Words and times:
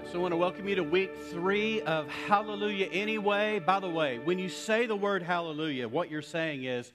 right, 0.00 0.08
so 0.10 0.18
I 0.18 0.22
want 0.22 0.32
to 0.32 0.36
welcome 0.36 0.66
you 0.66 0.74
to 0.74 0.82
week 0.82 1.12
three 1.30 1.80
of 1.82 2.08
Hallelujah 2.26 2.86
Anyway. 2.86 3.60
By 3.60 3.78
the 3.78 3.88
way, 3.88 4.18
when 4.18 4.40
you 4.40 4.48
say 4.48 4.86
the 4.86 4.96
word 4.96 5.22
hallelujah, 5.22 5.86
what 5.86 6.10
you're 6.10 6.20
saying 6.20 6.64
is 6.64 6.92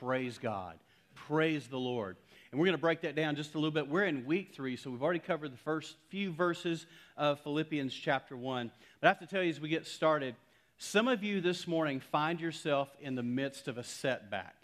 praise 0.00 0.38
God, 0.38 0.78
praise 1.14 1.66
the 1.66 1.78
Lord. 1.78 2.16
And 2.50 2.58
we're 2.58 2.64
going 2.64 2.78
to 2.78 2.80
break 2.80 3.02
that 3.02 3.14
down 3.14 3.36
just 3.36 3.54
a 3.54 3.58
little 3.58 3.70
bit. 3.70 3.86
We're 3.86 4.06
in 4.06 4.24
week 4.24 4.54
three, 4.54 4.76
so 4.76 4.90
we've 4.90 5.02
already 5.02 5.18
covered 5.18 5.52
the 5.52 5.58
first 5.58 5.96
few 6.08 6.32
verses 6.32 6.86
of 7.18 7.38
Philippians 7.40 7.92
chapter 7.92 8.34
one. 8.34 8.70
But 9.02 9.08
I 9.08 9.10
have 9.10 9.18
to 9.18 9.26
tell 9.26 9.42
you, 9.42 9.50
as 9.50 9.60
we 9.60 9.68
get 9.68 9.86
started, 9.86 10.34
some 10.78 11.06
of 11.06 11.22
you 11.22 11.42
this 11.42 11.66
morning 11.68 12.00
find 12.00 12.40
yourself 12.40 12.88
in 13.02 13.14
the 13.14 13.22
midst 13.22 13.68
of 13.68 13.76
a 13.76 13.84
setback. 13.84 14.56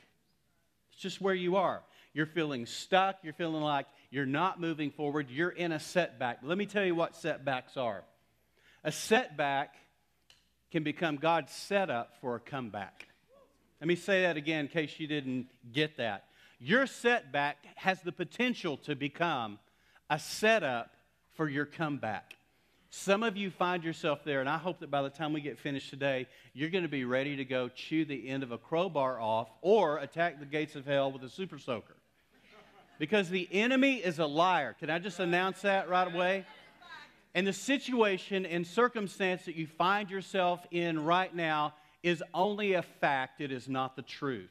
It's 0.91 1.03
just 1.03 1.21
where 1.21 1.34
you 1.34 1.56
are. 1.56 1.83
You're 2.15 2.25
feeling 2.25 2.65
stuck. 2.65 3.17
You're 3.23 3.34
feeling 3.34 3.62
like 3.62 3.87
you're 4.15 4.27
not 4.27 4.61
moving 4.61 4.93
forward. 4.93 5.29
You're 5.29 5.51
in 5.51 5.73
a 5.73 5.81
setback. 5.81 6.39
Let 6.45 6.57
me 6.57 6.67
tell 6.67 6.85
you 6.85 6.95
what 6.95 7.17
setbacks 7.17 7.77
are. 7.77 8.05
A 8.85 8.93
setback 8.93 9.75
can 10.71 10.85
become 10.85 11.17
God's 11.17 11.51
setup 11.51 12.21
for 12.21 12.37
a 12.37 12.39
comeback. 12.39 13.09
Let 13.81 13.89
me 13.89 13.97
say 13.97 14.23
that 14.23 14.37
again 14.37 14.67
in 14.67 14.69
case 14.69 15.01
you 15.01 15.09
didn't 15.09 15.49
get 15.73 15.97
that. 15.97 16.27
Your 16.61 16.87
setback 16.87 17.57
has 17.75 18.03
the 18.03 18.13
potential 18.13 18.77
to 18.85 18.95
become 18.95 19.59
a 20.09 20.21
setup 20.21 20.95
for 21.33 21.49
your 21.49 21.67
comeback. 21.67 22.37
Some 22.91 23.25
of 23.25 23.37
you 23.37 23.51
find 23.51 23.83
yourself 23.83 24.23
there, 24.25 24.39
and 24.39 24.49
I 24.49 24.59
hope 24.59 24.79
that 24.79 24.93
by 24.93 25.03
the 25.03 25.11
time 25.11 25.33
we 25.33 25.41
get 25.41 25.59
finished 25.59 25.91
today, 25.91 26.29
you're 26.53 26.71
going 26.71 26.85
to 26.85 26.89
be 26.89 27.05
ready 27.05 27.35
to 27.35 27.45
go 27.45 27.69
chew 27.69 28.05
the 28.05 28.29
end 28.29 28.45
of 28.45 28.53
a 28.53 28.59
crowbar 28.59 29.21
off 29.21 29.49
or 29.61 29.99
attack 29.99 30.39
the 30.39 30.47
gates 30.47 30.77
of 30.77 30.87
hell 30.87 31.11
with 31.11 31.25
a 31.25 31.29
super 31.29 31.59
soaker. 31.59 31.97
Because 32.99 33.28
the 33.28 33.49
enemy 33.50 33.97
is 33.97 34.19
a 34.19 34.27
liar. 34.27 34.75
Can 34.78 34.91
I 34.91 34.99
just 34.99 35.19
announce 35.21 35.62
that 35.62 35.88
right 35.88 36.12
away? 36.12 36.44
And 37.34 37.47
the 37.47 37.53
situation 37.53 38.47
and 38.47 38.66
circumstance 38.66 39.44
that 39.47 39.56
you 39.56 39.66
find 39.66 40.09
yourself 40.09 40.65
in 40.71 41.05
right 41.05 41.34
now 41.34 41.75
is 42.03 42.22
only 42.32 42.75
a 42.75 42.82
fact, 42.82 43.41
it 43.41 43.50
is 43.50 43.69
not 43.69 43.97
the 43.97 44.03
truth. 44.03 44.50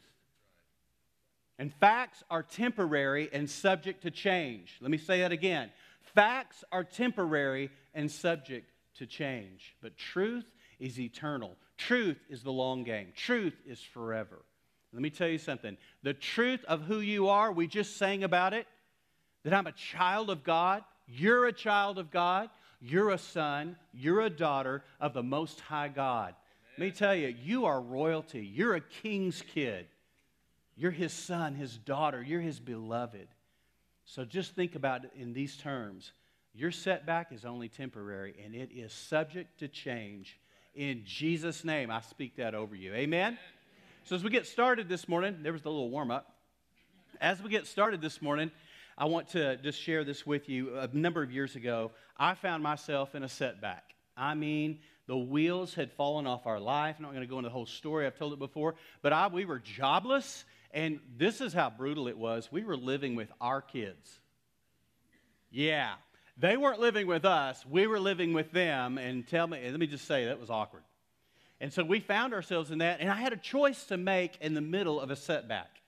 And 1.59 1.73
facts 1.75 2.23
are 2.29 2.43
temporary 2.43 3.29
and 3.31 3.49
subject 3.49 4.03
to 4.03 4.11
change. 4.11 4.77
Let 4.81 4.91
me 4.91 4.97
say 4.97 5.21
that 5.21 5.31
again. 5.31 5.69
Facts 6.15 6.63
are 6.71 6.83
temporary 6.83 7.69
and 7.93 8.11
subject 8.11 8.69
to 8.97 9.05
change, 9.05 9.75
but 9.81 9.97
truth 9.97 10.45
is 10.79 10.99
eternal. 10.99 11.55
Truth 11.77 12.17
is 12.29 12.43
the 12.43 12.51
long 12.51 12.83
game, 12.83 13.13
truth 13.15 13.55
is 13.65 13.81
forever. 13.81 14.43
Let 14.93 15.01
me 15.01 15.09
tell 15.09 15.27
you 15.27 15.39
something. 15.39 15.77
The 16.03 16.13
truth 16.13 16.63
of 16.65 16.83
who 16.83 16.99
you 16.99 17.27
are, 17.29 17.51
we 17.51 17.67
just 17.67 17.97
sang 17.97 18.23
about 18.23 18.53
it, 18.53 18.67
that 19.43 19.53
I'm 19.53 19.67
a 19.67 19.71
child 19.71 20.29
of 20.29 20.43
God, 20.43 20.83
you're 21.07 21.45
a 21.47 21.53
child 21.53 21.97
of 21.97 22.11
God, 22.11 22.49
you're 22.79 23.09
a 23.09 23.17
son, 23.17 23.75
you're 23.93 24.21
a 24.21 24.29
daughter 24.29 24.83
of 24.99 25.13
the 25.13 25.23
Most 25.23 25.59
High 25.61 25.87
God. 25.87 26.29
Amen. 26.29 26.35
Let 26.77 26.85
me 26.85 26.91
tell 26.91 27.15
you, 27.15 27.35
you 27.43 27.65
are 27.65 27.81
royalty. 27.81 28.45
You're 28.45 28.75
a 28.75 28.81
king's 28.81 29.41
kid. 29.41 29.87
You're 30.75 30.91
his 30.91 31.13
son, 31.13 31.55
his 31.55 31.77
daughter, 31.77 32.21
you're 32.21 32.41
his 32.41 32.59
beloved. 32.59 33.27
So 34.05 34.25
just 34.25 34.55
think 34.55 34.75
about 34.75 35.05
it 35.05 35.11
in 35.15 35.33
these 35.33 35.55
terms. 35.55 36.11
Your 36.53 36.71
setback 36.71 37.31
is 37.31 37.45
only 37.45 37.69
temporary 37.69 38.35
and 38.43 38.53
it 38.53 38.69
is 38.71 38.91
subject 38.91 39.59
to 39.59 39.67
change. 39.67 40.39
In 40.75 41.03
Jesus' 41.05 41.63
name, 41.63 41.89
I 41.89 42.01
speak 42.01 42.35
that 42.37 42.53
over 42.53 42.75
you. 42.75 42.93
Amen? 42.93 43.33
Amen. 43.33 43.39
So, 44.05 44.17
as 44.17 44.23
we 44.23 44.29
get 44.29 44.45
started 44.45 44.89
this 44.89 45.07
morning, 45.07 45.37
there 45.43 45.53
was 45.53 45.61
the 45.61 45.69
little 45.69 45.89
warm 45.89 46.11
up. 46.11 46.35
As 47.21 47.41
we 47.41 47.49
get 47.49 47.65
started 47.65 48.01
this 48.01 48.21
morning, 48.21 48.51
I 48.97 49.05
want 49.05 49.29
to 49.29 49.55
just 49.55 49.79
share 49.79 50.03
this 50.03 50.27
with 50.27 50.49
you. 50.49 50.77
A 50.77 50.89
number 50.91 51.23
of 51.23 51.31
years 51.31 51.55
ago, 51.55 51.91
I 52.17 52.33
found 52.33 52.61
myself 52.61 53.15
in 53.15 53.23
a 53.23 53.29
setback. 53.29 53.93
I 54.17 54.35
mean, 54.35 54.79
the 55.07 55.15
wheels 55.15 55.73
had 55.73 55.89
fallen 55.93 56.27
off 56.27 56.45
our 56.45 56.59
life. 56.59 56.97
I'm 56.97 57.03
not 57.03 57.13
going 57.13 57.23
to 57.23 57.29
go 57.29 57.37
into 57.37 57.47
the 57.47 57.53
whole 57.53 57.65
story, 57.65 58.05
I've 58.05 58.17
told 58.17 58.33
it 58.33 58.39
before, 58.39 58.75
but 59.01 59.13
I, 59.13 59.27
we 59.27 59.45
were 59.45 59.59
jobless, 59.59 60.43
and 60.71 60.99
this 61.17 61.39
is 61.39 61.53
how 61.53 61.69
brutal 61.69 62.09
it 62.09 62.17
was. 62.17 62.49
We 62.51 62.65
were 62.65 62.75
living 62.75 63.15
with 63.15 63.31
our 63.39 63.61
kids. 63.61 64.19
Yeah, 65.49 65.93
they 66.37 66.57
weren't 66.57 66.81
living 66.81 67.07
with 67.07 67.23
us, 67.23 67.65
we 67.65 67.87
were 67.87 68.01
living 68.01 68.33
with 68.33 68.51
them, 68.51 68.97
and 68.97 69.25
tell 69.25 69.47
me, 69.47 69.61
let 69.63 69.79
me 69.79 69.87
just 69.87 70.05
say, 70.05 70.25
that 70.25 70.41
was 70.41 70.49
awkward. 70.49 70.83
And 71.63 71.71
so 71.71 71.81
we 71.81 72.01
found 72.01 72.33
ourselves 72.33 72.71
in 72.71 72.79
that, 72.79 72.99
and 72.99 73.09
I 73.09 73.15
had 73.15 73.31
a 73.31 73.37
choice 73.37 73.85
to 73.85 73.95
make 73.95 74.37
in 74.41 74.53
the 74.53 74.59
middle 74.59 74.99
of 74.99 75.11
a 75.11 75.15
setback. 75.15 75.79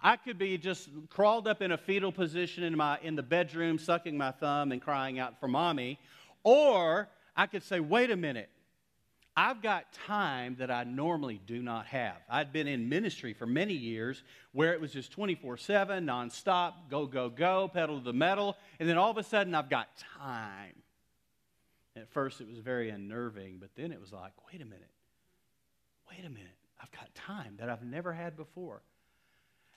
I 0.00 0.14
could 0.14 0.38
be 0.38 0.56
just 0.56 0.88
crawled 1.10 1.48
up 1.48 1.60
in 1.60 1.72
a 1.72 1.76
fetal 1.76 2.12
position 2.12 2.62
in, 2.62 2.76
my, 2.76 3.00
in 3.02 3.16
the 3.16 3.24
bedroom, 3.24 3.76
sucking 3.76 4.16
my 4.16 4.30
thumb 4.30 4.70
and 4.70 4.80
crying 4.80 5.18
out 5.18 5.40
for 5.40 5.48
mommy, 5.48 5.98
or 6.44 7.08
I 7.36 7.48
could 7.48 7.64
say, 7.64 7.80
wait 7.80 8.12
a 8.12 8.16
minute, 8.16 8.48
I've 9.36 9.62
got 9.62 9.92
time 10.06 10.54
that 10.60 10.70
I 10.70 10.84
normally 10.84 11.40
do 11.44 11.60
not 11.60 11.86
have. 11.86 12.18
I'd 12.30 12.52
been 12.52 12.68
in 12.68 12.88
ministry 12.88 13.32
for 13.34 13.46
many 13.46 13.74
years 13.74 14.22
where 14.52 14.74
it 14.74 14.80
was 14.80 14.92
just 14.92 15.10
24 15.10 15.56
7, 15.56 16.06
nonstop, 16.06 16.74
go, 16.88 17.04
go, 17.04 17.30
go, 17.30 17.66
pedal 17.66 17.98
to 17.98 18.04
the 18.04 18.12
metal, 18.12 18.56
and 18.78 18.88
then 18.88 18.96
all 18.96 19.10
of 19.10 19.18
a 19.18 19.24
sudden 19.24 19.56
I've 19.56 19.70
got 19.70 19.88
time. 20.20 20.76
At 21.96 22.12
first 22.12 22.40
it 22.40 22.48
was 22.48 22.58
very 22.58 22.90
unnerving, 22.90 23.56
but 23.58 23.70
then 23.74 23.90
it 23.90 24.00
was 24.00 24.12
like, 24.12 24.30
wait 24.52 24.62
a 24.62 24.64
minute 24.64 24.86
wait 26.10 26.24
a 26.24 26.30
minute, 26.30 26.56
I've 26.80 26.90
got 26.92 27.14
time 27.14 27.54
that 27.58 27.68
I've 27.68 27.82
never 27.82 28.12
had 28.12 28.36
before. 28.36 28.82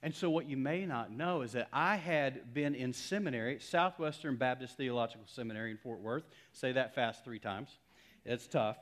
And 0.02 0.16
so, 0.16 0.30
what 0.30 0.48
you 0.48 0.56
may 0.56 0.86
not 0.86 1.12
know 1.12 1.42
is 1.42 1.52
that 1.54 1.68
I 1.74 1.98
had 1.98 2.54
been 2.54 2.74
in 2.74 2.94
seminary, 2.94 3.60
Southwestern 3.60 4.38
Baptist 4.38 4.78
Theological 4.78 5.26
Seminary 5.28 5.72
in 5.72 5.78
Fort 5.78 6.00
Worth. 6.00 6.24
Say 6.54 6.72
that 6.72 6.96
fast 6.96 7.26
three 7.26 7.40
times. 7.40 7.70
It's 8.26 8.48
tough. 8.48 8.78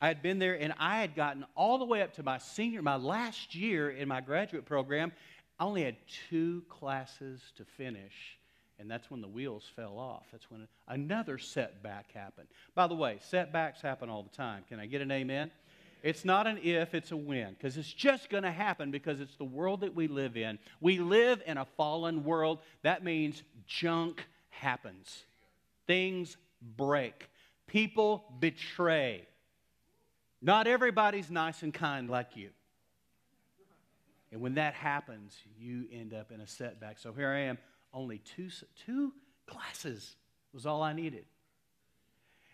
I 0.00 0.08
had 0.08 0.22
been 0.22 0.38
there 0.38 0.54
and 0.54 0.72
I 0.78 1.00
had 1.00 1.14
gotten 1.14 1.44
all 1.54 1.78
the 1.78 1.84
way 1.84 2.02
up 2.02 2.14
to 2.14 2.22
my 2.22 2.38
senior, 2.38 2.80
my 2.80 2.96
last 2.96 3.54
year 3.54 3.90
in 3.90 4.08
my 4.08 4.20
graduate 4.20 4.64
program. 4.64 5.12
I 5.58 5.64
only 5.64 5.84
had 5.84 5.96
two 6.28 6.62
classes 6.70 7.42
to 7.58 7.64
finish, 7.64 8.38
and 8.78 8.90
that's 8.90 9.10
when 9.10 9.20
the 9.20 9.28
wheels 9.28 9.70
fell 9.76 9.98
off. 9.98 10.24
That's 10.32 10.50
when 10.50 10.66
another 10.88 11.36
setback 11.36 12.10
happened. 12.12 12.48
By 12.74 12.86
the 12.86 12.94
way, 12.94 13.18
setbacks 13.20 13.82
happen 13.82 14.08
all 14.08 14.22
the 14.22 14.34
time. 14.34 14.64
Can 14.68 14.80
I 14.80 14.86
get 14.86 15.02
an 15.02 15.12
amen? 15.12 15.50
It's 16.02 16.24
not 16.24 16.46
an 16.46 16.58
if, 16.62 16.94
it's 16.94 17.12
a 17.12 17.16
when, 17.16 17.52
because 17.52 17.76
it's 17.76 17.92
just 17.92 18.30
going 18.30 18.42
to 18.42 18.50
happen 18.50 18.90
because 18.90 19.20
it's 19.20 19.36
the 19.36 19.44
world 19.44 19.82
that 19.82 19.94
we 19.94 20.08
live 20.08 20.36
in. 20.36 20.58
We 20.80 20.98
live 20.98 21.42
in 21.46 21.58
a 21.58 21.64
fallen 21.76 22.24
world. 22.24 22.60
That 22.82 23.04
means 23.04 23.42
junk 23.66 24.24
happens, 24.48 25.24
things 25.86 26.36
break, 26.76 27.28
people 27.66 28.24
betray. 28.38 29.26
Not 30.42 30.66
everybody's 30.66 31.30
nice 31.30 31.62
and 31.62 31.72
kind 31.72 32.08
like 32.08 32.34
you. 32.34 32.50
And 34.32 34.40
when 34.40 34.54
that 34.54 34.74
happens, 34.74 35.36
you 35.58 35.86
end 35.92 36.14
up 36.14 36.30
in 36.32 36.40
a 36.40 36.46
setback. 36.46 36.98
So 36.98 37.12
here 37.12 37.28
I 37.28 37.40
am, 37.40 37.58
only 37.92 38.18
two, 38.18 38.48
two 38.86 39.12
classes 39.46 40.16
was 40.52 40.66
all 40.66 40.82
I 40.82 40.92
needed. 40.92 41.24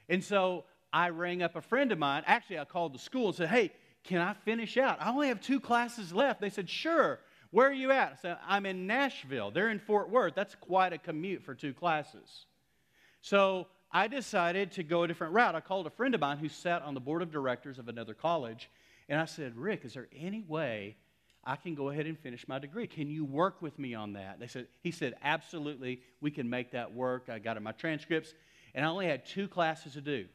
And 0.08 0.22
so 0.24 0.64
I 0.96 1.10
rang 1.10 1.42
up 1.42 1.56
a 1.56 1.60
friend 1.60 1.92
of 1.92 1.98
mine. 1.98 2.22
Actually, 2.24 2.58
I 2.58 2.64
called 2.64 2.94
the 2.94 2.98
school 2.98 3.26
and 3.26 3.36
said, 3.36 3.48
Hey, 3.50 3.70
can 4.02 4.22
I 4.22 4.32
finish 4.32 4.78
out? 4.78 4.96
I 4.98 5.10
only 5.10 5.28
have 5.28 5.42
two 5.42 5.60
classes 5.60 6.10
left. 6.10 6.40
They 6.40 6.48
said, 6.48 6.70
Sure. 6.70 7.20
Where 7.50 7.68
are 7.68 7.72
you 7.72 7.92
at? 7.92 8.12
I 8.12 8.16
said, 8.16 8.38
I'm 8.46 8.64
in 8.64 8.86
Nashville. 8.86 9.50
They're 9.50 9.68
in 9.68 9.78
Fort 9.78 10.08
Worth. 10.08 10.34
That's 10.34 10.54
quite 10.54 10.94
a 10.94 10.98
commute 10.98 11.44
for 11.44 11.54
two 11.54 11.74
classes. 11.74 12.46
So 13.20 13.66
I 13.92 14.08
decided 14.08 14.72
to 14.72 14.82
go 14.82 15.02
a 15.02 15.08
different 15.08 15.34
route. 15.34 15.54
I 15.54 15.60
called 15.60 15.86
a 15.86 15.90
friend 15.90 16.14
of 16.14 16.20
mine 16.22 16.38
who 16.38 16.48
sat 16.48 16.80
on 16.80 16.94
the 16.94 17.00
board 17.00 17.20
of 17.20 17.30
directors 17.30 17.78
of 17.78 17.88
another 17.88 18.14
college, 18.14 18.70
and 19.10 19.20
I 19.20 19.26
said, 19.26 19.54
Rick, 19.54 19.84
is 19.84 19.92
there 19.92 20.08
any 20.16 20.44
way 20.48 20.96
I 21.44 21.56
can 21.56 21.74
go 21.74 21.90
ahead 21.90 22.06
and 22.06 22.18
finish 22.18 22.48
my 22.48 22.58
degree? 22.58 22.86
Can 22.86 23.10
you 23.10 23.26
work 23.26 23.60
with 23.60 23.78
me 23.78 23.94
on 23.94 24.14
that? 24.14 24.40
They 24.40 24.46
said, 24.46 24.66
he 24.80 24.92
said, 24.92 25.14
absolutely, 25.22 26.00
we 26.22 26.30
can 26.30 26.48
make 26.48 26.72
that 26.72 26.94
work. 26.94 27.28
I 27.30 27.38
got 27.38 27.58
in 27.58 27.62
my 27.62 27.72
transcripts, 27.72 28.32
and 28.74 28.84
I 28.84 28.88
only 28.88 29.06
had 29.06 29.26
two 29.26 29.46
classes 29.46 29.92
to 29.92 30.00
do. 30.00 30.26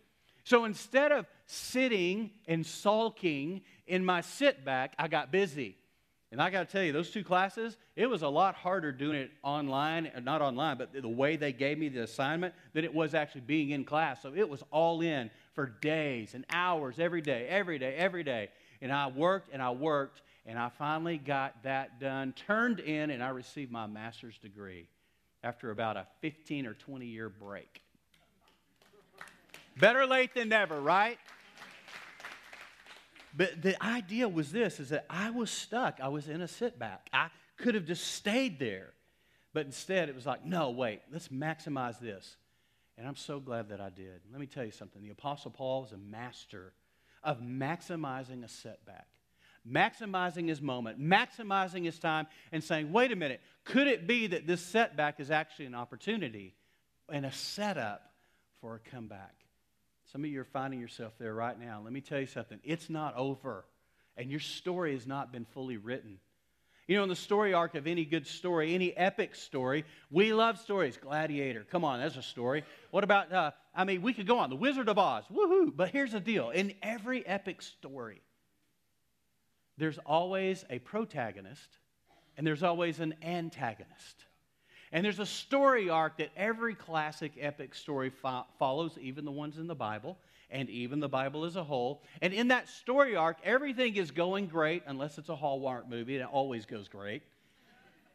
So 0.44 0.66
instead 0.66 1.12
of 1.12 1.26
sitting 1.46 2.32
and 2.48 2.66
sulking 2.66 3.62
in 3.88 4.04
my 4.04 4.22
sit 4.22 4.66
back, 4.66 4.96
I 4.98 5.08
got 5.08 5.32
busy. 5.32 5.78
And 6.32 6.42
I 6.42 6.50
got 6.50 6.66
to 6.66 6.72
tell 6.72 6.84
you, 6.84 6.94
those 6.94 7.12
two 7.12 7.26
classes, 7.26 7.76
it 7.98 8.10
was 8.10 8.22
a 8.22 8.28
lot 8.28 8.56
harder 8.56 8.94
doing 8.94 9.18
it 9.18 9.32
online, 9.44 10.10
uh, 10.16 10.22
not 10.22 10.42
online, 10.42 10.78
but 10.78 10.94
the 10.94 11.08
way 11.08 11.36
they 11.36 11.52
gave 11.52 11.78
me 11.78 11.90
the 11.90 12.04
assignment 12.04 12.54
than 12.72 12.86
it 12.86 12.94
was 12.94 13.14
actually 13.14 13.42
being 13.42 13.72
in 13.72 13.84
class. 13.84 14.22
So 14.22 14.32
it 14.34 14.48
was 14.48 14.64
all 14.72 15.02
in 15.02 15.30
for 15.54 15.66
days 15.66 16.34
and 16.34 16.46
hours, 16.50 17.00
every 17.00 17.22
day, 17.22 17.48
every 17.50 17.78
day, 17.80 17.96
every 17.96 18.24
day. 18.24 18.50
And 18.82 18.94
I 18.94 19.08
worked 19.08 19.50
and 19.52 19.62
I 19.62 19.72
worked, 19.72 20.22
and 20.46 20.58
I 20.58 20.70
finally 20.70 21.18
got 21.18 21.64
that 21.64 22.00
done, 22.00 22.32
turned 22.32 22.80
in, 22.80 23.10
and 23.10 23.22
I 23.22 23.30
received 23.30 23.72
my 23.72 23.86
master's 23.86 24.38
degree 24.38 24.88
after 25.44 25.70
about 25.70 25.98
a 25.98 26.08
15 26.22 26.66
or 26.66 26.74
20 26.76 27.08
year 27.08 27.28
break. 27.28 27.82
Better 29.82 30.06
late 30.06 30.36
than 30.36 30.50
never, 30.50 30.80
right? 30.80 31.18
But 33.36 33.64
the 33.64 33.84
idea 33.84 34.30
was 34.30 34.52
this 34.52 34.80
is 34.80 34.90
that 34.90 35.08
I 35.10 35.32
was 35.32 35.50
stuck. 35.50 35.98
I 36.00 36.10
was 36.10 36.30
in 36.30 36.42
a 36.42 36.46
sitback. 36.46 37.00
I 37.12 37.30
could 37.58 37.74
have 37.74 37.86
just 37.86 38.06
stayed 38.14 38.60
there. 38.60 38.94
But 39.54 39.66
instead, 39.66 40.08
it 40.08 40.14
was 40.14 40.28
like, 40.28 40.46
no, 40.46 40.70
wait, 40.70 41.02
let's 41.12 41.30
maximize 41.30 42.00
this. 42.00 42.38
And 42.96 43.08
I'm 43.08 43.16
so 43.16 43.40
glad 43.40 43.70
that 43.70 43.82
I 43.82 43.90
did. 43.90 44.22
Let 44.32 44.40
me 44.40 44.46
tell 44.46 44.64
you 44.64 44.72
something. 44.72 45.02
The 45.02 45.10
Apostle 45.10 45.50
Paul 45.50 45.82
was 45.82 45.94
a 45.94 45.98
master 45.98 46.74
of 47.24 47.40
maximizing 47.42 48.44
a 48.44 48.48
setback, 48.48 49.08
maximizing 49.68 50.48
his 50.48 50.62
moment, 50.62 51.02
maximizing 51.02 51.86
his 51.86 51.98
time, 51.98 52.28
and 52.52 52.64
saying, 52.64 52.92
wait 52.92 53.12
a 53.12 53.16
minute, 53.16 53.42
could 53.64 53.88
it 53.88 54.06
be 54.06 54.28
that 54.28 54.46
this 54.46 54.62
setback 54.62 55.20
is 55.20 55.32
actually 55.32 55.66
an 55.66 55.76
opportunity 55.76 56.54
and 57.10 57.26
a 57.26 57.32
setup 57.32 58.12
for 58.60 58.76
a 58.76 58.80
comeback? 58.92 59.34
Some 60.12 60.26
of 60.26 60.30
you 60.30 60.42
are 60.42 60.46
finding 60.46 60.80
yourself 60.82 61.14
there 61.20 61.34
right 61.34 61.58
now. 61.58 61.82
Let 61.84 61.94
me 61.94 62.02
tell 62.02 62.20
you 62.20 62.26
something. 62.26 62.60
It's 62.64 62.90
not 62.90 63.16
over, 63.16 63.64
and 64.18 64.30
your 64.30 64.42
story 64.42 64.94
has 64.94 65.08
not 65.08 65.32
been 65.32 65.46
fully 65.46 65.78
written. 65.78 66.20
You 66.88 66.98
know, 66.98 67.04
in 67.04 67.10
the 67.10 67.16
story 67.16 67.54
arc 67.54 67.76
of 67.76 67.88
any 67.88 68.04
good 68.04 68.28
story, 68.28 68.76
any 68.76 68.96
epic 68.98 69.36
story, 69.36 69.86
we 70.10 70.34
love 70.34 70.60
stories. 70.60 70.98
Gladiator, 70.98 71.66
come 71.72 71.86
on, 71.86 72.02
that's 72.02 72.18
a 72.18 72.22
story. 72.22 72.66
What 72.90 73.06
about, 73.06 73.32
uh, 73.32 73.52
I 73.74 73.86
mean, 73.86 74.02
we 74.02 74.14
could 74.14 74.28
go 74.28 74.40
on. 74.40 74.50
The 74.50 74.58
Wizard 74.58 74.90
of 74.90 74.98
Oz, 74.98 75.24
woohoo. 75.32 75.72
But 75.74 75.92
here's 75.92 76.12
the 76.12 76.20
deal 76.20 76.50
in 76.50 76.74
every 76.82 77.26
epic 77.26 77.62
story, 77.62 78.22
there's 79.78 80.00
always 80.00 80.66
a 80.70 80.80
protagonist 80.80 81.78
and 82.36 82.46
there's 82.46 82.64
always 82.64 83.00
an 83.00 83.16
antagonist. 83.22 84.26
And 84.92 85.06
there's 85.06 85.20
a 85.20 85.26
story 85.26 85.90
arc 85.90 86.18
that 86.18 86.30
every 86.36 86.76
classic 86.76 87.34
epic 87.40 87.76
story 87.76 88.10
fo- 88.10 88.46
follows, 88.60 88.98
even 89.00 89.26
the 89.26 89.32
ones 89.32 89.58
in 89.58 89.68
the 89.68 89.76
Bible 89.76 90.18
and 90.50 90.70
even 90.70 91.00
the 91.00 91.10
Bible 91.10 91.46
as 91.46 91.56
a 91.56 91.64
whole. 91.64 92.02
And 92.22 92.34
in 92.34 92.50
that 92.50 92.68
story 92.68 93.16
arc, 93.16 93.38
everything 93.44 93.96
is 93.96 94.12
going 94.12 94.48
great, 94.48 94.84
unless 94.86 95.18
it's 95.18 95.30
a 95.30 95.36
Hallmark 95.36 95.90
movie, 95.90 96.16
and 96.16 96.24
it 96.24 96.30
always 96.30 96.66
goes 96.66 96.90
great. 96.90 97.24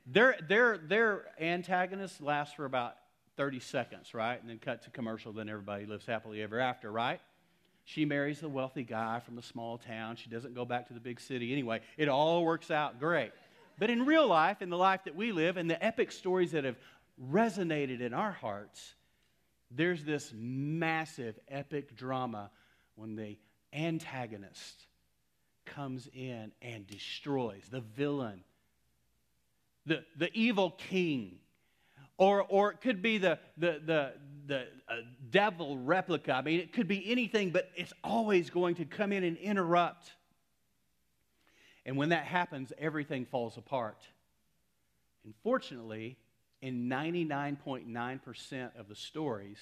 Their, 0.07 0.37
their, 0.47 0.79
their 0.79 1.25
antagonists 1.41 2.21
last 2.21 2.55
for 2.55 2.67
about 2.67 2.97
30 3.37 3.61
seconds, 3.61 4.15
right? 4.15 4.39
And 4.41 4.49
then 4.49 4.59
cut 4.59 4.83
to 4.83 4.91
commercial, 4.91 5.33
then 5.33 5.49
everybody 5.49 5.87
lives 5.87 6.07
happily 6.07 6.43
ever 6.43 6.61
after, 6.61 6.93
right? 6.93 7.21
She 7.85 8.05
marries 8.05 8.41
the 8.41 8.49
wealthy 8.49 8.83
guy 8.83 9.21
from 9.21 9.37
the 9.37 9.43
small 9.43 9.79
town. 9.79 10.17
She 10.17 10.29
doesn't 10.29 10.55
go 10.55 10.65
back 10.65 10.89
to 10.89 10.95
the 10.95 11.01
big 11.01 11.21
city 11.21 11.53
anyway. 11.53 11.81
It 11.97 12.09
all 12.09 12.45
works 12.45 12.71
out 12.71 12.99
great. 12.99 13.33
But 13.79 13.91
in 13.91 14.07
real 14.07 14.27
life, 14.27 14.63
in 14.63 14.71
the 14.71 14.79
life 14.79 15.05
that 15.05 15.15
we 15.15 15.33
live, 15.33 15.57
and 15.57 15.71
the 15.71 15.83
epic 15.85 16.13
stories 16.13 16.53
that 16.53 16.65
have 16.65 16.77
resonated 17.31 18.01
in 18.01 18.15
our 18.15 18.33
hearts, 18.33 18.95
there's 19.71 20.05
this 20.05 20.33
massive 20.35 21.39
epic 21.49 21.97
drama 21.97 22.51
when 22.95 23.17
the 23.17 23.37
antagonist 23.73 24.87
comes 25.67 26.09
in 26.15 26.53
and 26.63 26.87
destroys 26.87 27.65
the 27.71 27.81
villain, 27.81 28.45
the, 29.85 30.05
the 30.17 30.31
evil 30.33 30.71
king. 30.71 31.39
Or, 32.19 32.43
or 32.43 32.73
it 32.73 32.81
could 32.81 33.03
be 33.03 33.19
the, 33.19 33.39
the, 33.59 33.81
the, 33.85 34.13
the 34.47 34.67
uh, 34.89 34.95
devil 35.29 35.77
replica. 35.77 36.33
I 36.33 36.41
mean, 36.41 36.61
it 36.61 36.73
could 36.73 36.89
be 36.89 37.11
anything, 37.11 37.51
but 37.51 37.71
it's 37.77 37.93
always 38.03 38.49
going 38.49 38.77
to 38.77 38.87
come 38.87 39.13
in 39.13 39.23
and 39.23 39.37
interrupt. 39.37 40.13
And 41.87 41.97
when 41.97 42.11
that 42.11 42.25
happens, 42.25 42.73
everything 42.79 43.25
falls 43.25 43.57
apart. 43.57 44.03
Unfortunately, 45.25 46.19
in 46.61 46.89
99.9% 46.89 48.79
of 48.79 48.89
the 48.89 48.97
stories, 48.97 49.59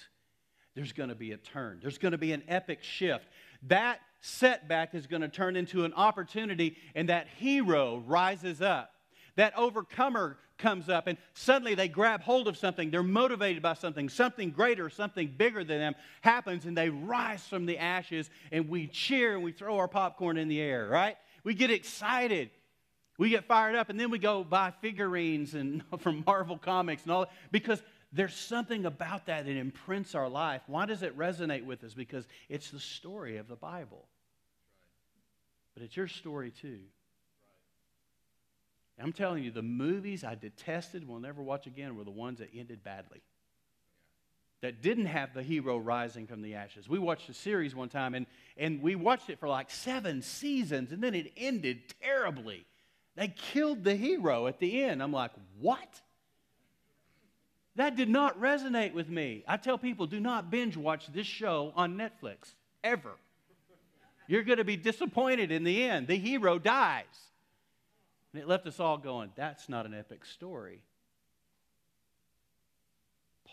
there's 0.74 0.92
going 0.92 1.10
to 1.10 1.14
be 1.14 1.32
a 1.32 1.36
turn. 1.36 1.78
There's 1.80 1.98
going 1.98 2.12
to 2.12 2.18
be 2.18 2.32
an 2.32 2.42
epic 2.48 2.82
shift. 2.82 3.26
That 3.64 4.00
setback 4.22 4.94
is 4.94 5.06
going 5.06 5.22
to 5.22 5.28
turn 5.28 5.54
into 5.54 5.84
an 5.84 5.92
opportunity, 5.92 6.78
and 6.94 7.10
that 7.10 7.28
hero 7.28 8.02
rises 8.06 8.62
up. 8.62 8.90
That 9.36 9.56
overcomer 9.56 10.38
comes 10.56 10.88
up, 10.88 11.06
and 11.08 11.18
suddenly 11.34 11.74
they 11.74 11.88
grab 11.88 12.22
hold 12.22 12.48
of 12.48 12.56
something. 12.56 12.90
They're 12.90 13.02
motivated 13.02 13.62
by 13.62 13.74
something. 13.74 14.08
Something 14.08 14.50
greater, 14.50 14.88
something 14.88 15.34
bigger 15.36 15.62
than 15.62 15.78
them 15.78 15.94
happens, 16.22 16.64
and 16.64 16.76
they 16.76 16.88
rise 16.88 17.46
from 17.46 17.66
the 17.66 17.76
ashes, 17.76 18.30
and 18.50 18.68
we 18.68 18.86
cheer 18.86 19.34
and 19.34 19.42
we 19.42 19.52
throw 19.52 19.76
our 19.76 19.88
popcorn 19.88 20.38
in 20.38 20.48
the 20.48 20.60
air, 20.60 20.88
right? 20.88 21.16
We 21.44 21.54
get 21.54 21.70
excited. 21.70 22.50
We 23.16 23.30
get 23.30 23.44
fired 23.44 23.76
up 23.76 23.90
and 23.90 24.00
then 24.00 24.10
we 24.10 24.18
go 24.18 24.42
buy 24.42 24.72
figurines 24.80 25.54
and 25.54 25.84
from 25.98 26.24
Marvel 26.26 26.58
Comics 26.58 27.04
and 27.04 27.12
all 27.12 27.26
because 27.52 27.80
there's 28.12 28.34
something 28.34 28.86
about 28.86 29.26
that 29.26 29.44
that 29.46 29.56
imprints 29.56 30.14
our 30.14 30.28
life. 30.28 30.62
Why 30.66 30.86
does 30.86 31.02
it 31.02 31.16
resonate 31.16 31.64
with 31.64 31.84
us? 31.84 31.94
Because 31.94 32.26
it's 32.48 32.70
the 32.70 32.80
story 32.80 33.36
of 33.36 33.48
the 33.48 33.56
Bible. 33.56 34.06
But 35.74 35.82
it's 35.82 35.96
your 35.96 36.08
story 36.08 36.50
too. 36.50 36.80
I'm 39.00 39.12
telling 39.12 39.42
you, 39.42 39.50
the 39.50 39.62
movies 39.62 40.22
I 40.22 40.36
detested, 40.36 41.06
will 41.06 41.18
never 41.18 41.42
watch 41.42 41.66
again, 41.66 41.96
were 41.96 42.04
the 42.04 42.12
ones 42.12 42.38
that 42.38 42.50
ended 42.56 42.84
badly. 42.84 43.22
That 44.64 44.80
didn't 44.80 45.04
have 45.04 45.34
the 45.34 45.42
hero 45.42 45.76
rising 45.76 46.26
from 46.26 46.40
the 46.40 46.54
ashes. 46.54 46.88
We 46.88 46.98
watched 46.98 47.28
a 47.28 47.34
series 47.34 47.74
one 47.74 47.90
time, 47.90 48.14
and, 48.14 48.24
and 48.56 48.80
we 48.80 48.94
watched 48.94 49.28
it 49.28 49.38
for 49.38 49.46
like 49.46 49.70
seven 49.70 50.22
seasons, 50.22 50.90
and 50.90 51.04
then 51.04 51.14
it 51.14 51.32
ended 51.36 51.82
terribly. 52.02 52.64
They 53.14 53.28
killed 53.28 53.84
the 53.84 53.94
hero 53.94 54.46
at 54.46 54.60
the 54.60 54.82
end. 54.82 55.02
I'm 55.02 55.12
like, 55.12 55.32
what? 55.60 56.00
That 57.76 57.94
did 57.94 58.08
not 58.08 58.40
resonate 58.40 58.94
with 58.94 59.10
me. 59.10 59.44
I 59.46 59.58
tell 59.58 59.76
people, 59.76 60.06
do 60.06 60.18
not 60.18 60.50
binge 60.50 60.78
watch 60.78 61.12
this 61.12 61.26
show 61.26 61.74
on 61.76 61.98
Netflix, 61.98 62.54
ever. 62.82 63.12
You're 64.28 64.44
going 64.44 64.56
to 64.56 64.64
be 64.64 64.78
disappointed 64.78 65.52
in 65.52 65.64
the 65.64 65.82
end. 65.82 66.06
The 66.06 66.16
hero 66.16 66.58
dies. 66.58 67.04
And 68.32 68.40
it 68.40 68.48
left 68.48 68.66
us 68.66 68.80
all 68.80 68.96
going, 68.96 69.30
that's 69.36 69.68
not 69.68 69.84
an 69.84 69.92
epic 69.92 70.24
story. 70.24 70.80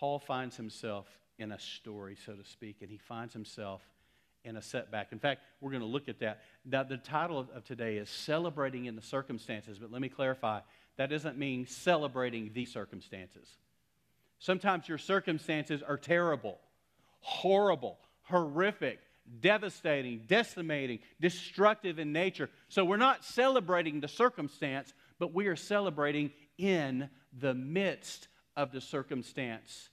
Paul 0.02 0.18
finds 0.18 0.58
himself 0.58 1.06
in 1.38 1.52
a 1.52 1.60
story, 1.60 2.18
so 2.26 2.34
to 2.34 2.44
speak, 2.44 2.78
and 2.82 2.90
he 2.90 2.98
finds 2.98 3.34
himself 3.34 3.84
in 4.44 4.58
a 4.58 4.62
setback. 4.62 5.12
In 5.12 5.20
fact, 5.20 5.42
we're 5.62 5.70
going 5.70 5.84
to 5.84 5.88
look 5.88 6.10
at 6.10 6.20
that. 6.22 6.42
Now, 6.66 6.82
the 6.82 6.98
title 6.98 7.38
of, 7.38 7.64
today 7.66 7.98
is 7.98 8.10
Celebrating 8.10 8.86
in 8.86 8.96
the 8.96 9.02
Circumstances, 9.04 9.78
but 9.78 9.92
let 9.92 10.02
me 10.02 10.10
clarify 10.10 10.62
that 10.98 11.12
doesn't 11.12 11.38
mean 11.38 11.68
celebrating 11.68 12.50
the 12.52 12.66
circumstances. 12.66 13.48
Sometimes 14.40 14.90
your 14.90 14.98
circumstances 14.98 15.84
are 15.84 15.98
terrible, 15.98 16.58
horrible, 17.20 18.00
horrific, 18.24 18.98
devastating, 19.40 20.24
decimating, 20.26 20.98
destructive 21.20 22.00
in 22.00 22.12
nature. 22.12 22.50
So 22.70 22.84
we're 22.84 22.98
not 22.98 23.24
celebrating 23.24 24.00
the 24.00 24.08
circumstance, 24.08 24.96
but 25.20 25.32
we 25.32 25.46
are 25.46 25.56
celebrating 25.56 26.32
in 26.58 27.08
the 27.40 27.54
midst 27.54 28.30
of 28.56 28.72
the 28.72 28.82
circumstance. 28.82 29.90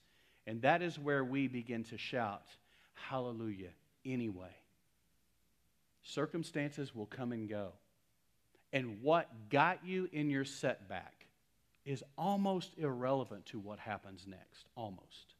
And 0.47 0.61
that 0.63 0.81
is 0.81 0.97
where 0.97 1.23
we 1.23 1.47
begin 1.47 1.83
to 1.85 1.97
shout, 1.97 2.43
Hallelujah 2.93 3.69
anyway. 4.05 4.55
Circumstances 6.03 6.95
will 6.95 7.05
come 7.05 7.31
and 7.31 7.47
go. 7.47 7.69
And 8.71 9.01
what 9.01 9.27
got 9.49 9.85
you 9.85 10.09
in 10.11 10.29
your 10.29 10.45
setback 10.45 11.25
is 11.85 12.03
almost 12.17 12.71
irrelevant 12.77 13.45
to 13.47 13.59
what 13.59 13.79
happens 13.79 14.25
next. 14.27 14.67
Almost. 14.75 15.35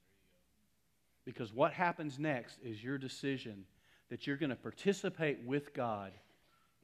Because 1.26 1.54
what 1.54 1.74
happens 1.74 2.18
next 2.18 2.58
is 2.64 2.84
your 2.84 2.98
decision 2.98 3.66
that 4.10 4.26
you're 4.26 4.38
going 4.38 4.50
to 4.50 4.56
participate 4.56 5.40
with 5.46 5.74
God 5.74 6.12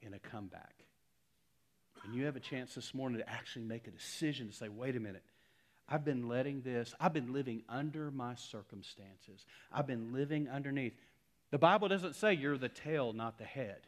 in 0.02 0.14
a 0.14 0.18
comeback. 0.18 0.74
And 2.04 2.14
you 2.14 2.26
have 2.26 2.36
a 2.36 2.40
chance 2.40 2.74
this 2.74 2.94
morning 2.94 3.18
to 3.18 3.28
actually 3.28 3.64
make 3.64 3.88
a 3.88 3.90
decision 3.90 4.46
to 4.46 4.52
say, 4.52 4.68
wait 4.68 4.94
a 4.94 5.00
minute. 5.00 5.24
I've 5.88 6.04
been 6.04 6.28
letting 6.28 6.62
this, 6.62 6.94
I've 6.98 7.12
been 7.12 7.32
living 7.32 7.62
under 7.68 8.10
my 8.10 8.34
circumstances. 8.34 9.44
I've 9.72 9.86
been 9.86 10.12
living 10.12 10.48
underneath. 10.48 10.94
The 11.50 11.58
Bible 11.58 11.88
doesn't 11.88 12.16
say 12.16 12.34
you're 12.34 12.58
the 12.58 12.68
tail, 12.68 13.12
not 13.12 13.38
the 13.38 13.44
head. 13.44 13.78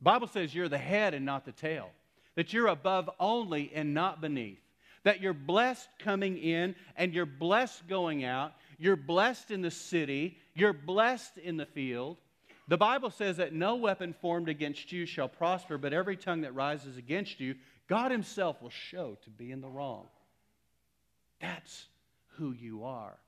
The 0.00 0.04
Bible 0.04 0.26
says 0.26 0.54
you're 0.54 0.68
the 0.68 0.78
head 0.78 1.14
and 1.14 1.24
not 1.24 1.44
the 1.44 1.52
tail. 1.52 1.90
That 2.34 2.52
you're 2.52 2.66
above 2.66 3.08
only 3.20 3.70
and 3.74 3.94
not 3.94 4.20
beneath. 4.20 4.60
That 5.04 5.20
you're 5.20 5.32
blessed 5.32 5.88
coming 6.00 6.36
in 6.36 6.74
and 6.96 7.14
you're 7.14 7.24
blessed 7.24 7.86
going 7.88 8.24
out. 8.24 8.52
You're 8.78 8.96
blessed 8.96 9.52
in 9.52 9.62
the 9.62 9.70
city. 9.70 10.36
You're 10.54 10.72
blessed 10.72 11.38
in 11.38 11.56
the 11.56 11.66
field. 11.66 12.18
The 12.68 12.76
Bible 12.76 13.10
says 13.10 13.36
that 13.36 13.52
no 13.52 13.76
weapon 13.76 14.12
formed 14.12 14.48
against 14.48 14.90
you 14.90 15.06
shall 15.06 15.28
prosper, 15.28 15.78
but 15.78 15.92
every 15.92 16.16
tongue 16.16 16.40
that 16.40 16.54
rises 16.54 16.96
against 16.96 17.38
you, 17.38 17.54
God 17.88 18.10
Himself 18.10 18.60
will 18.60 18.70
show 18.70 19.16
to 19.22 19.30
be 19.30 19.52
in 19.52 19.60
the 19.60 19.68
wrong. 19.68 20.08
That's 21.40 21.86
who 22.36 22.52
you 22.52 22.84
are. 22.84 23.18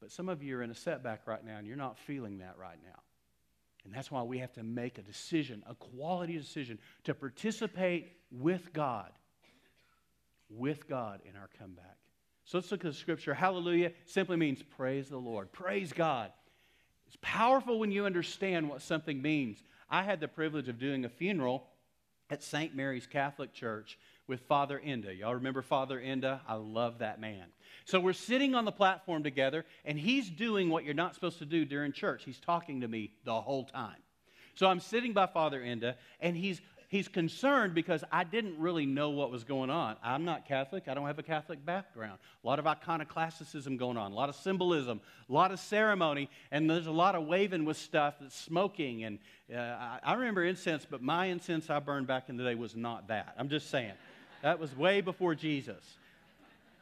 But 0.00 0.10
some 0.10 0.28
of 0.28 0.42
you 0.42 0.56
are 0.58 0.62
in 0.62 0.70
a 0.70 0.74
setback 0.74 1.26
right 1.26 1.44
now 1.44 1.58
and 1.58 1.66
you're 1.66 1.76
not 1.76 1.98
feeling 1.98 2.38
that 2.38 2.56
right 2.58 2.78
now. 2.82 3.00
And 3.84 3.94
that's 3.94 4.10
why 4.10 4.22
we 4.22 4.38
have 4.38 4.52
to 4.54 4.62
make 4.62 4.98
a 4.98 5.02
decision, 5.02 5.62
a 5.68 5.74
quality 5.74 6.36
decision, 6.36 6.78
to 7.04 7.14
participate 7.14 8.12
with 8.30 8.72
God, 8.72 9.10
with 10.48 10.88
God 10.88 11.20
in 11.28 11.36
our 11.36 11.48
comeback. 11.58 11.96
So 12.44 12.58
let's 12.58 12.70
look 12.70 12.84
at 12.84 12.90
the 12.90 12.96
scripture. 12.96 13.32
Hallelujah 13.32 13.92
simply 14.04 14.36
means 14.36 14.62
praise 14.62 15.08
the 15.08 15.18
Lord. 15.18 15.52
Praise 15.52 15.92
God. 15.92 16.32
It's 17.06 17.18
powerful 17.22 17.78
when 17.78 17.90
you 17.90 18.06
understand 18.06 18.68
what 18.68 18.82
something 18.82 19.20
means. 19.20 19.62
I 19.88 20.02
had 20.02 20.20
the 20.20 20.28
privilege 20.28 20.68
of 20.68 20.78
doing 20.78 21.04
a 21.04 21.08
funeral 21.08 21.66
at 22.28 22.42
St. 22.42 22.74
Mary's 22.74 23.06
Catholic 23.06 23.52
Church 23.52 23.98
with 24.30 24.40
Father 24.42 24.80
Enda. 24.82 25.18
Y'all 25.18 25.34
remember 25.34 25.60
Father 25.60 26.00
Enda? 26.00 26.40
I 26.48 26.54
love 26.54 27.00
that 27.00 27.20
man. 27.20 27.44
So 27.84 27.98
we're 27.98 28.12
sitting 28.12 28.54
on 28.54 28.64
the 28.64 28.72
platform 28.72 29.24
together, 29.24 29.66
and 29.84 29.98
he's 29.98 30.30
doing 30.30 30.70
what 30.70 30.84
you're 30.84 30.94
not 30.94 31.14
supposed 31.14 31.40
to 31.40 31.44
do 31.44 31.64
during 31.64 31.92
church. 31.92 32.22
He's 32.24 32.38
talking 32.38 32.80
to 32.80 32.88
me 32.88 33.10
the 33.24 33.40
whole 33.40 33.64
time. 33.64 33.96
So 34.54 34.68
I'm 34.68 34.80
sitting 34.80 35.12
by 35.12 35.26
Father 35.26 35.60
Enda, 35.60 35.96
and 36.20 36.36
he's 36.36 36.60
he's 36.90 37.08
concerned 37.08 37.72
because 37.74 38.04
I 38.12 38.24
didn't 38.24 38.58
really 38.58 38.84
know 38.84 39.10
what 39.10 39.30
was 39.30 39.44
going 39.44 39.70
on. 39.70 39.96
I'm 40.02 40.24
not 40.24 40.46
Catholic. 40.46 40.88
I 40.88 40.94
don't 40.94 41.06
have 41.06 41.18
a 41.18 41.22
Catholic 41.22 41.64
background. 41.64 42.18
A 42.44 42.46
lot 42.46 42.58
of 42.58 42.66
iconoclasticism 42.66 43.76
going 43.76 43.96
on, 43.96 44.12
a 44.12 44.14
lot 44.14 44.28
of 44.28 44.34
symbolism, 44.34 45.00
a 45.28 45.32
lot 45.32 45.52
of 45.52 45.60
ceremony, 45.60 46.28
and 46.50 46.68
there's 46.68 46.88
a 46.88 46.92
lot 46.92 47.14
of 47.14 47.26
waving 47.26 47.64
with 47.64 47.76
stuff 47.76 48.16
that's 48.20 48.36
smoking. 48.36 49.04
And 49.04 49.18
uh, 49.54 49.98
I 50.02 50.14
remember 50.14 50.44
incense, 50.44 50.86
but 50.88 51.00
my 51.00 51.26
incense 51.26 51.70
I 51.70 51.78
burned 51.78 52.06
back 52.08 52.28
in 52.28 52.36
the 52.36 52.44
day 52.44 52.56
was 52.56 52.76
not 52.76 53.08
that. 53.08 53.34
I'm 53.38 53.48
just 53.48 53.70
saying. 53.70 53.94
That 54.42 54.58
was 54.58 54.74
way 54.76 55.00
before 55.00 55.34
Jesus. 55.34 55.82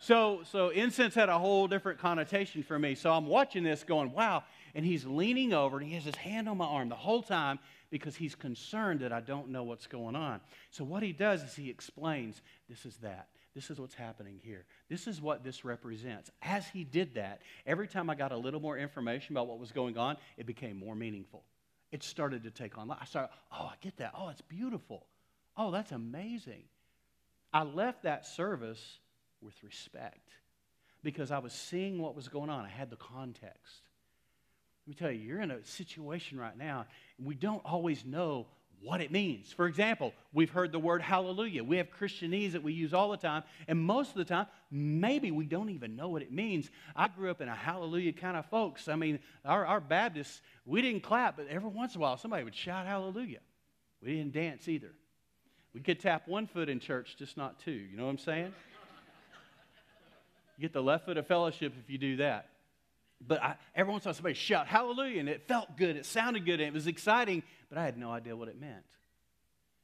So, 0.01 0.43
so 0.51 0.69
incense 0.69 1.15
had 1.15 1.29
a 1.29 1.39
whole 1.39 1.67
different 1.67 1.99
connotation 1.99 2.63
for 2.63 2.79
me. 2.79 2.95
So 2.95 3.13
I'm 3.13 3.27
watching 3.27 3.65
this 3.65 3.83
going, 3.83 4.13
wow. 4.13 4.45
And 4.75 4.85
he's 4.85 5.05
leaning 5.05 5.53
over 5.53 5.79
and 5.79 5.87
he 5.87 5.95
has 5.95 6.05
his 6.05 6.15
hand 6.15 6.49
on 6.49 6.57
my 6.57 6.67
arm 6.67 6.89
the 6.89 6.95
whole 6.95 7.23
time 7.23 7.59
because 7.91 8.15
he's 8.15 8.35
concerned 8.35 9.01
that 9.01 9.13
I 9.13 9.21
don't 9.21 9.49
know 9.49 9.65
what's 9.65 9.87
going 9.87 10.15
on. 10.15 10.41
So 10.71 10.85
what 10.85 11.03
he 11.03 11.13
does 11.13 11.43
is 11.43 11.57
he 11.57 11.69
explains 11.71 12.41
this 12.69 12.85
is 12.85 12.97
that. 12.99 13.29
This 13.55 13.71
is 13.71 13.81
what's 13.81 13.95
happening 13.95 14.39
here. 14.41 14.67
This 14.89 15.09
is 15.09 15.21
what 15.21 15.43
this 15.43 15.65
represents. 15.65 16.31
As 16.43 16.69
he 16.69 16.85
did 16.85 17.15
that, 17.15 17.41
every 17.67 17.89
time 17.89 18.09
I 18.09 18.15
got 18.15 18.31
a 18.31 18.37
little 18.37 18.61
more 18.61 18.79
information 18.79 19.35
about 19.35 19.49
what 19.49 19.59
was 19.59 19.73
going 19.73 19.99
on, 19.99 20.17
it 20.37 20.47
became 20.47 20.79
more 20.79 20.95
meaningful. 20.95 21.43
It 21.91 22.05
started 22.05 22.45
to 22.45 22.51
take 22.51 22.79
on 22.79 22.87
life. 22.87 22.99
I 23.01 23.05
started, 23.07 23.33
oh, 23.53 23.65
I 23.65 23.75
get 23.81 23.97
that. 23.97 24.13
Oh, 24.17 24.29
it's 24.29 24.43
beautiful. 24.43 25.07
Oh, 25.57 25.73
that's 25.73 25.91
amazing. 25.91 26.63
I 27.53 27.63
left 27.63 28.03
that 28.03 28.27
service 28.27 28.99
with 29.41 29.63
respect 29.63 30.31
because 31.03 31.31
I 31.31 31.39
was 31.39 31.53
seeing 31.53 32.01
what 32.01 32.15
was 32.15 32.29
going 32.29 32.51
on. 32.51 32.65
I 32.65 32.69
had 32.69 32.91
the 32.91 32.97
context. 32.97 33.83
Let 34.87 34.89
me 34.89 34.95
tell 34.95 35.11
you, 35.11 35.21
you're 35.21 35.41
in 35.41 35.51
a 35.51 35.65
situation 35.65 36.39
right 36.39 36.57
now, 36.57 36.87
and 37.19 37.27
we 37.27 37.35
don't 37.35 37.65
always 37.65 38.05
know 38.05 38.47
what 38.81 39.01
it 39.01 39.11
means. 39.11 39.53
For 39.53 39.67
example, 39.67 40.13
we've 40.33 40.51
heard 40.51 40.73
the 40.73 40.79
word 40.79 41.03
hallelujah. 41.03 41.65
We 41.65 41.79
have 41.79 41.91
Christianese 41.91 42.53
that 42.53 42.63
we 42.63 42.73
use 42.73 42.95
all 42.95 43.11
the 43.11 43.17
time, 43.17 43.43
and 43.67 43.79
most 43.79 44.11
of 44.11 44.17
the 44.17 44.25
time, 44.25 44.47
maybe 44.71 45.31
we 45.31 45.47
don't 45.47 45.71
even 45.71 45.97
know 45.97 46.09
what 46.09 46.23
it 46.23 46.33
means. 46.33 46.71
I 46.95 47.09
grew 47.09 47.31
up 47.31 47.41
in 47.41 47.49
a 47.49 47.55
hallelujah 47.55 48.13
kind 48.13 48.37
of 48.37 48.47
folks. 48.47 48.89
I 48.89 48.97
mean, 48.97 49.19
our, 49.45 49.67
our 49.67 49.81
Baptists, 49.81 50.41
we 50.65 50.81
didn't 50.81 51.03
clap, 51.03 51.37
but 51.37 51.49
every 51.49 51.71
once 51.71 51.95
in 51.95 52.01
a 52.01 52.03
while 52.03 52.17
somebody 52.17 52.45
would 52.45 52.55
shout 52.55 52.87
hallelujah. 52.87 53.41
We 54.01 54.17
didn't 54.17 54.33
dance 54.33 54.69
either. 54.69 54.93
We 55.79 55.85
could 55.85 56.01
tap 56.01 56.27
one 56.27 56.49
foot 56.49 56.69
in 56.69 56.81
church, 56.81 57.15
just 57.17 57.37
not 57.37 57.61
two. 57.61 57.71
You 57.71 57.97
know 57.97 58.07
what 58.07 58.11
I'm 58.11 58.19
saying? 58.19 58.53
You 60.57 60.63
get 60.63 60.73
the 60.73 60.83
left 60.83 61.05
foot 61.05 61.17
of 61.17 61.29
fellowship 61.29 61.73
if 61.79 61.89
you 61.89 61.99
do 61.99 62.17
that. 62.17 62.49
But 63.25 63.41
I, 63.41 63.55
every 63.77 63.93
once 63.93 64.05
in 64.05 64.09
a 64.09 64.11
while, 64.11 64.15
somebody 64.15 64.35
shout 64.35 64.67
hallelujah, 64.67 65.21
and 65.21 65.29
it 65.29 65.47
felt 65.47 65.77
good, 65.77 65.95
it 65.95 66.05
sounded 66.05 66.45
good, 66.45 66.55
and 66.55 66.63
it 66.63 66.73
was 66.73 66.89
exciting, 66.89 67.45
but 67.69 67.79
I 67.79 67.85
had 67.85 67.97
no 67.97 68.11
idea 68.11 68.35
what 68.35 68.49
it 68.49 68.61
meant. 68.61 68.83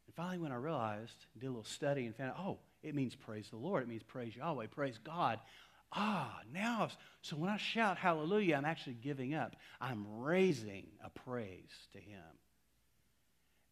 And 0.08 0.16
finally, 0.16 0.38
when 0.38 0.50
I 0.50 0.56
realized, 0.56 1.14
did 1.38 1.46
a 1.46 1.50
little 1.50 1.62
study 1.62 2.06
and 2.06 2.16
found 2.16 2.30
out, 2.30 2.38
oh, 2.40 2.58
it 2.82 2.96
means 2.96 3.14
praise 3.14 3.48
the 3.50 3.56
Lord, 3.56 3.84
it 3.84 3.88
means 3.88 4.02
praise 4.02 4.34
Yahweh, 4.34 4.66
praise 4.72 4.98
God. 4.98 5.38
Ah, 5.92 6.40
now, 6.52 6.88
so 7.22 7.36
when 7.36 7.50
I 7.50 7.56
shout 7.56 7.98
hallelujah, 7.98 8.56
I'm 8.56 8.64
actually 8.64 8.94
giving 8.94 9.34
up. 9.34 9.54
I'm 9.80 10.04
raising 10.18 10.88
a 11.04 11.08
praise 11.08 11.70
to 11.92 11.98
Him. 11.98 12.18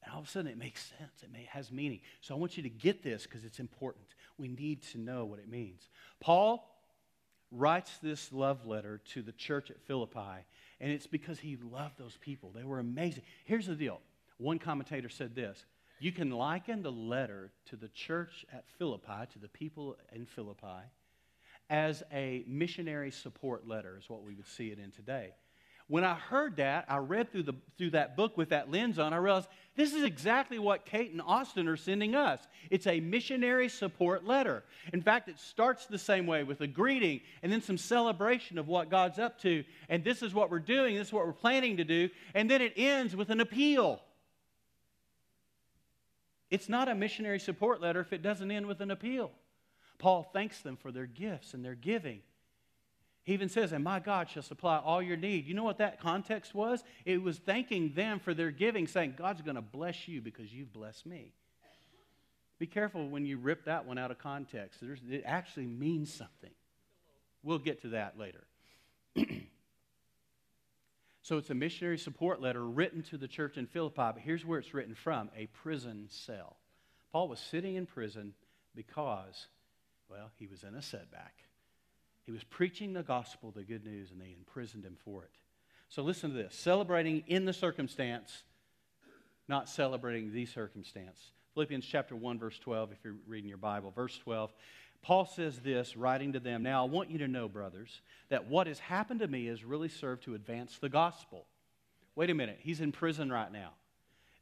And 0.02 0.12
all 0.12 0.20
of 0.20 0.26
a 0.26 0.28
sudden, 0.28 0.50
it 0.50 0.58
makes 0.58 0.92
sense. 0.98 1.22
It 1.22 1.32
may, 1.32 1.48
has 1.50 1.70
meaning. 1.70 2.00
So 2.20 2.34
I 2.34 2.38
want 2.38 2.56
you 2.56 2.62
to 2.64 2.68
get 2.68 3.02
this 3.02 3.22
because 3.24 3.44
it's 3.44 3.60
important. 3.60 4.06
We 4.36 4.48
need 4.48 4.82
to 4.92 4.98
know 4.98 5.24
what 5.24 5.38
it 5.38 5.48
means. 5.48 5.88
Paul 6.20 6.68
writes 7.52 7.98
this 8.02 8.32
love 8.32 8.66
letter 8.66 9.00
to 9.12 9.22
the 9.22 9.32
church 9.32 9.70
at 9.70 9.80
Philippi, 9.82 10.44
and 10.80 10.90
it's 10.90 11.06
because 11.06 11.38
he 11.38 11.56
loved 11.56 11.98
those 11.98 12.16
people. 12.20 12.50
They 12.50 12.64
were 12.64 12.80
amazing. 12.80 13.22
Here's 13.44 13.66
the 13.66 13.74
deal 13.74 14.00
one 14.38 14.58
commentator 14.58 15.08
said 15.08 15.34
this 15.34 15.64
You 16.00 16.12
can 16.12 16.30
liken 16.30 16.82
the 16.82 16.92
letter 16.92 17.52
to 17.66 17.76
the 17.76 17.88
church 17.88 18.44
at 18.52 18.64
Philippi, 18.78 19.26
to 19.32 19.38
the 19.38 19.48
people 19.48 19.96
in 20.12 20.26
Philippi, 20.26 20.88
as 21.70 22.02
a 22.12 22.44
missionary 22.48 23.10
support 23.10 23.68
letter, 23.68 23.96
is 23.98 24.08
what 24.08 24.22
we 24.24 24.34
would 24.34 24.48
see 24.48 24.68
it 24.68 24.78
in 24.78 24.90
today. 24.90 25.34
When 25.88 26.04
I 26.04 26.14
heard 26.14 26.56
that, 26.56 26.86
I 26.88 26.98
read 26.98 27.30
through, 27.32 27.42
the, 27.44 27.54
through 27.76 27.90
that 27.90 28.16
book 28.16 28.36
with 28.36 28.50
that 28.50 28.70
lens 28.70 28.98
on, 28.98 29.12
I 29.12 29.16
realized 29.16 29.48
this 29.74 29.94
is 29.94 30.04
exactly 30.04 30.58
what 30.58 30.84
Kate 30.84 31.10
and 31.10 31.20
Austin 31.20 31.66
are 31.68 31.76
sending 31.76 32.14
us. 32.14 32.40
It's 32.70 32.86
a 32.86 33.00
missionary 33.00 33.68
support 33.68 34.24
letter. 34.24 34.62
In 34.92 35.02
fact, 35.02 35.28
it 35.28 35.38
starts 35.38 35.86
the 35.86 35.98
same 35.98 36.26
way 36.26 36.44
with 36.44 36.60
a 36.60 36.66
greeting 36.66 37.20
and 37.42 37.50
then 37.50 37.62
some 37.62 37.78
celebration 37.78 38.58
of 38.58 38.68
what 38.68 38.90
God's 38.90 39.18
up 39.18 39.40
to. 39.42 39.64
And 39.88 40.04
this 40.04 40.22
is 40.22 40.34
what 40.34 40.50
we're 40.50 40.58
doing, 40.58 40.94
this 40.96 41.08
is 41.08 41.12
what 41.12 41.26
we're 41.26 41.32
planning 41.32 41.78
to 41.78 41.84
do. 41.84 42.10
And 42.34 42.50
then 42.50 42.62
it 42.62 42.74
ends 42.76 43.16
with 43.16 43.30
an 43.30 43.40
appeal. 43.40 44.00
It's 46.50 46.68
not 46.68 46.88
a 46.88 46.94
missionary 46.94 47.38
support 47.38 47.80
letter 47.80 48.00
if 48.00 48.12
it 48.12 48.22
doesn't 48.22 48.50
end 48.50 48.66
with 48.66 48.82
an 48.82 48.90
appeal. 48.90 49.30
Paul 49.98 50.28
thanks 50.34 50.60
them 50.60 50.76
for 50.76 50.92
their 50.92 51.06
gifts 51.06 51.54
and 51.54 51.64
their 51.64 51.74
giving. 51.74 52.20
He 53.24 53.34
even 53.34 53.48
says, 53.48 53.72
And 53.72 53.84
my 53.84 54.00
God 54.00 54.28
shall 54.28 54.42
supply 54.42 54.78
all 54.78 55.00
your 55.00 55.16
need. 55.16 55.46
You 55.46 55.54
know 55.54 55.62
what 55.62 55.78
that 55.78 56.00
context 56.00 56.54
was? 56.54 56.82
It 57.04 57.22
was 57.22 57.38
thanking 57.38 57.92
them 57.94 58.18
for 58.18 58.34
their 58.34 58.50
giving, 58.50 58.86
saying, 58.86 59.14
God's 59.16 59.42
going 59.42 59.54
to 59.54 59.62
bless 59.62 60.08
you 60.08 60.20
because 60.20 60.52
you've 60.52 60.72
blessed 60.72 61.06
me. 61.06 61.32
Be 62.58 62.66
careful 62.66 63.08
when 63.08 63.24
you 63.26 63.38
rip 63.38 63.64
that 63.64 63.86
one 63.86 63.98
out 63.98 64.10
of 64.10 64.18
context. 64.18 64.80
There's, 64.80 65.00
it 65.08 65.22
actually 65.24 65.66
means 65.66 66.12
something. 66.12 66.50
We'll 67.42 67.58
get 67.58 67.82
to 67.82 67.88
that 67.88 68.18
later. 68.18 68.44
so 71.22 71.38
it's 71.38 71.50
a 71.50 71.54
missionary 71.54 71.98
support 71.98 72.40
letter 72.40 72.64
written 72.64 73.02
to 73.04 73.18
the 73.18 73.26
church 73.26 73.56
in 73.56 73.66
Philippi, 73.66 73.96
but 73.96 74.18
here's 74.20 74.44
where 74.44 74.60
it's 74.60 74.74
written 74.74 74.94
from 74.94 75.30
a 75.36 75.46
prison 75.46 76.06
cell. 76.08 76.56
Paul 77.12 77.28
was 77.28 77.40
sitting 77.40 77.74
in 77.74 77.84
prison 77.84 78.32
because, 78.74 79.48
well, 80.08 80.30
he 80.38 80.46
was 80.46 80.62
in 80.62 80.74
a 80.74 80.82
setback. 80.82 81.34
He 82.24 82.32
was 82.32 82.44
preaching 82.44 82.92
the 82.92 83.02
gospel, 83.02 83.50
the 83.50 83.64
good 83.64 83.84
news, 83.84 84.10
and 84.10 84.20
they 84.20 84.34
imprisoned 84.36 84.84
him 84.84 84.96
for 85.04 85.24
it. 85.24 85.30
So 85.88 86.02
listen 86.02 86.30
to 86.30 86.36
this 86.36 86.54
celebrating 86.54 87.22
in 87.26 87.44
the 87.44 87.52
circumstance, 87.52 88.44
not 89.48 89.68
celebrating 89.68 90.32
the 90.32 90.46
circumstance. 90.46 91.32
Philippians 91.54 91.84
chapter 91.84 92.16
1, 92.16 92.38
verse 92.38 92.58
12, 92.58 92.92
if 92.92 92.98
you're 93.04 93.16
reading 93.26 93.48
your 93.48 93.58
Bible. 93.58 93.90
Verse 93.90 94.16
12, 94.18 94.52
Paul 95.02 95.26
says 95.26 95.58
this, 95.58 95.96
writing 95.96 96.32
to 96.32 96.40
them 96.40 96.62
Now 96.62 96.84
I 96.84 96.88
want 96.88 97.10
you 97.10 97.18
to 97.18 97.28
know, 97.28 97.48
brothers, 97.48 98.00
that 98.30 98.48
what 98.48 98.68
has 98.68 98.78
happened 98.78 99.20
to 99.20 99.28
me 99.28 99.46
has 99.46 99.64
really 99.64 99.88
served 99.88 100.22
to 100.24 100.34
advance 100.34 100.78
the 100.78 100.88
gospel. 100.88 101.44
Wait 102.14 102.30
a 102.30 102.34
minute, 102.34 102.58
he's 102.62 102.80
in 102.80 102.92
prison 102.92 103.30
right 103.30 103.52
now. 103.52 103.72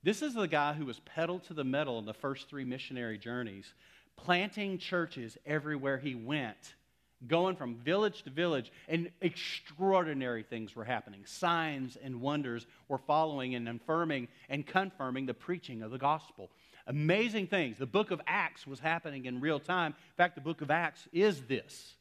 This 0.03 0.23
is 0.23 0.35
the 0.35 0.47
guy 0.47 0.75
who 0.75 0.87
was 0.87 1.01
pedal 1.01 1.41
to 1.41 1.55
the 1.55 1.65
metal 1.65 1.99
in 1.99 2.05
the 2.05 2.15
first 2.15 2.49
three 2.49 2.65
missionary 2.65 3.19
journeys, 3.19 3.75
planting 4.17 4.79
churches 4.79 5.37
everywhere 5.45 5.99
he 5.99 6.15
went 6.15 6.75
going 7.27 7.57
from 7.57 7.77
village 7.77 8.23
to 8.23 8.31
village, 8.31 8.73
and 8.89 9.11
extraordinary 9.21 10.43
things 10.43 10.75
were 10.75 10.85
happening. 10.85 11.25
Signs 11.27 11.97
and 12.03 12.21
wonders 12.21 12.67
were 12.89 12.99
following 12.99 13.55
and 13.55 13.69
affirming 13.69 14.29
and 14.49 14.67
confirming 14.67 15.27
the 15.27 15.35
preaching 15.35 15.83
of 15.83 15.91
the 15.91 15.99
gospel. 15.99 16.51
Amazing 16.87 17.49
things. 17.49 17.79
The 17.79 17.87
book 17.87 18.11
of 18.11 18.21
Acts 18.27 18.67
was 18.67 18.81
happening 18.81 19.27
in 19.27 19.41
real 19.41 19.61
time. 19.61 19.93
In 19.93 20.17
fact, 20.17 20.35
the 20.35 20.41
book 20.41 20.63
of 20.63 20.71
Acts 20.71 21.07
is 21.13 21.43
this 21.43 21.95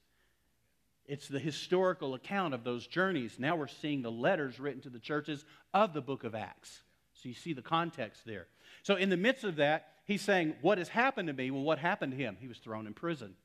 it's 1.05 1.27
the 1.27 1.39
historical 1.39 2.13
account 2.13 2.53
of 2.53 2.63
those 2.63 2.85
journeys. 2.85 3.39
Now 3.39 3.55
we're 3.55 3.67
seeing 3.67 4.03
the 4.03 4.11
letters 4.11 4.59
written 4.59 4.81
to 4.83 4.89
the 4.89 4.99
churches 4.99 5.43
of 5.73 5.93
the 5.93 6.01
book 6.01 6.23
of 6.23 6.35
Acts. 6.35 6.83
So 7.13 7.27
you 7.27 7.35
see 7.35 7.53
the 7.53 7.63
context 7.63 8.21
there. 8.25 8.45
So, 8.83 8.95
in 8.95 9.09
the 9.09 9.17
midst 9.17 9.43
of 9.43 9.57
that, 9.57 9.88
he's 10.05 10.21
saying, 10.21 10.55
What 10.61 10.77
has 10.77 10.88
happened 10.88 11.27
to 11.27 11.33
me? 11.33 11.51
Well, 11.51 11.63
what 11.63 11.79
happened 11.79 12.13
to 12.13 12.17
him? 12.17 12.38
He 12.39 12.47
was 12.47 12.59
thrown 12.59 12.88
in 12.88 12.93
prison. 12.93 13.35